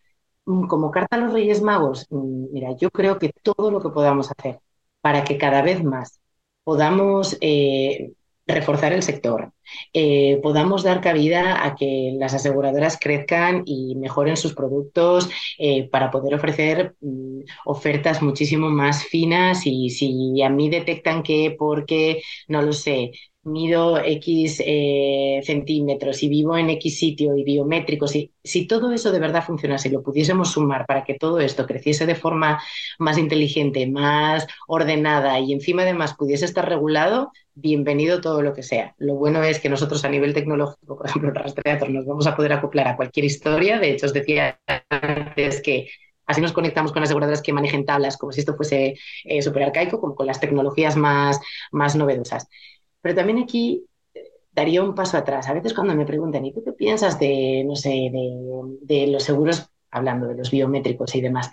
[0.45, 3.89] Mm, como carta a los Reyes Magos, mm, mira, yo creo que todo lo que
[3.89, 4.59] podamos hacer
[5.01, 6.19] para que cada vez más
[6.63, 8.13] podamos eh,
[8.47, 9.51] reforzar el sector,
[9.93, 16.11] eh, podamos dar cabida a que las aseguradoras crezcan y mejoren sus productos eh, para
[16.11, 22.61] poder ofrecer mm, ofertas muchísimo más finas y si a mí detectan que porque, no
[22.61, 23.11] lo sé,
[23.45, 29.11] mido X eh, centímetros y vivo en X sitio y biométrico, si, si todo eso
[29.11, 32.61] de verdad funcionase y lo pudiésemos sumar para que todo esto creciese de forma
[32.99, 38.95] más inteligente, más ordenada y encima además pudiese estar regulado, bienvenido todo lo que sea.
[38.97, 42.35] Lo bueno es que nosotros a nivel tecnológico, por ejemplo, en Rastreator, nos vamos a
[42.35, 43.79] poder acoplar a cualquier historia.
[43.79, 45.89] De hecho, os decía antes que
[46.25, 49.99] así nos conectamos con aseguradoras que manejen tablas como si esto fuese eh, súper arcaico,
[49.99, 51.39] como con las tecnologías más,
[51.71, 52.47] más novedosas.
[53.05, 53.85] Pero también aquí
[54.15, 55.47] eh, daría un paso atrás.
[55.47, 59.69] A veces cuando me preguntan, ¿y tú qué piensas de, no sé, de, los seguros,
[59.91, 61.51] hablando de los biométricos y demás?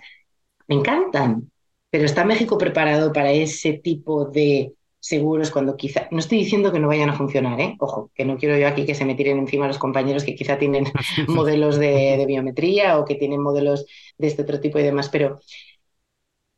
[0.67, 1.51] Me encantan,
[1.91, 6.79] pero ¿está México preparado para ese tipo de seguros cuando quizá, no estoy diciendo que
[6.79, 7.75] no vayan a funcionar, ¿eh?
[7.77, 10.57] ojo, que no quiero yo aquí que se me tiren encima los compañeros que quizá
[10.57, 10.85] tienen
[11.27, 13.85] modelos de, de, biometría o que tienen modelos
[14.17, 15.39] de este otro tipo y demás, pero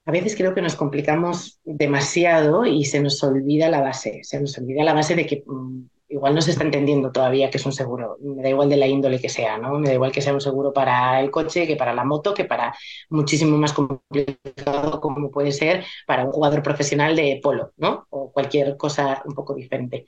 [0.05, 4.19] a veces creo que nos complicamos demasiado y se nos olvida la base.
[4.23, 7.57] Se nos olvida la base de que mm, igual no se está entendiendo todavía que
[7.57, 8.17] es un seguro.
[8.21, 9.79] Me da igual de la índole que sea, ¿no?
[9.79, 12.45] Me da igual que sea un seguro para el coche, que para la moto, que
[12.45, 12.75] para
[13.09, 18.05] muchísimo más complicado como puede ser para un jugador profesional de polo, ¿no?
[18.11, 20.05] O cualquier cosa un poco diferente.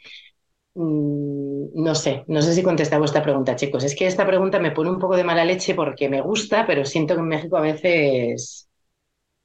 [0.76, 3.84] Mm, no sé, no sé si contesta vuestra pregunta, chicos.
[3.84, 6.86] Es que esta pregunta me pone un poco de mala leche porque me gusta, pero
[6.86, 8.66] siento que en México a veces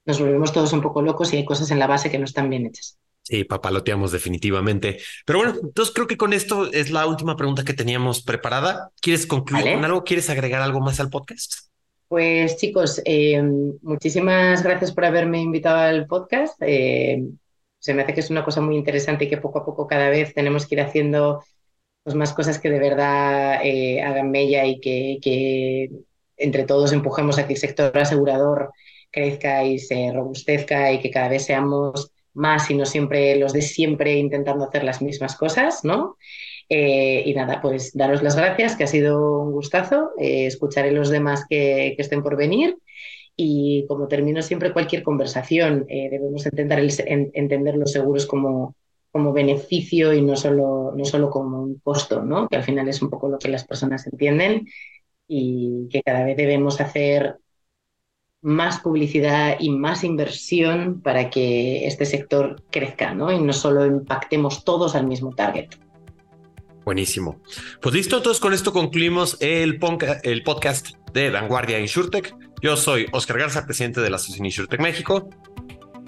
[0.05, 2.49] nos volvemos todos un poco locos y hay cosas en la base que no están
[2.49, 2.97] bien hechas.
[3.23, 4.97] Sí, papaloteamos definitivamente.
[5.25, 8.91] Pero bueno, entonces creo que con esto es la última pregunta que teníamos preparada.
[9.01, 10.03] ¿Quieres concluir con algo?
[10.03, 11.53] ¿Quieres agregar algo más al podcast?
[12.09, 13.41] Pues chicos, eh,
[13.81, 16.61] muchísimas gracias por haberme invitado al podcast.
[16.61, 17.23] Eh,
[17.79, 20.09] se me hace que es una cosa muy interesante y que poco a poco cada
[20.09, 21.43] vez tenemos que ir haciendo
[22.03, 25.89] pues, más cosas que de verdad eh, hagan mella y que, que,
[26.37, 28.71] entre todos empujemos a que el sector asegurador
[29.13, 33.61] crezca y se robustezca y que cada vez seamos más y no siempre los de
[33.61, 36.17] siempre intentando hacer las mismas cosas, ¿no?
[36.67, 40.11] Eh, y nada, pues daros las gracias, que ha sido un gustazo.
[40.17, 42.77] Eh, escucharé los demás que, que estén por venir
[43.35, 48.75] y como termino siempre cualquier conversación, eh, debemos intentar entender los seguros como,
[49.11, 52.47] como beneficio y no solo, no solo como un costo, ¿no?
[52.47, 54.67] que al final es un poco lo que las personas entienden
[55.27, 57.37] y que cada vez debemos hacer
[58.43, 63.31] más publicidad y más inversión para que este sector crezca ¿no?
[63.31, 65.69] y no solo impactemos todos al mismo target.
[66.83, 67.39] Buenísimo.
[67.81, 69.79] Pues listo, entonces con esto concluimos el,
[70.23, 72.35] el podcast de Vanguardia InsurTech.
[72.61, 75.29] Yo soy Oscar Garza, presidente de la Asociación InsurTech México.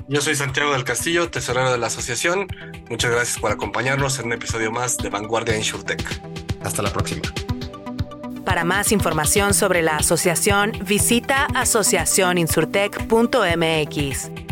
[0.10, 2.48] Yo soy Santiago del Castillo, tesorero de la asociación.
[2.90, 6.22] Muchas gracias por acompañarnos en un episodio más de Vanguardia InsurTech.
[6.62, 7.22] Hasta la próxima.
[8.46, 14.45] Para más información sobre la asociación, visita asociacioninsurtech.mx.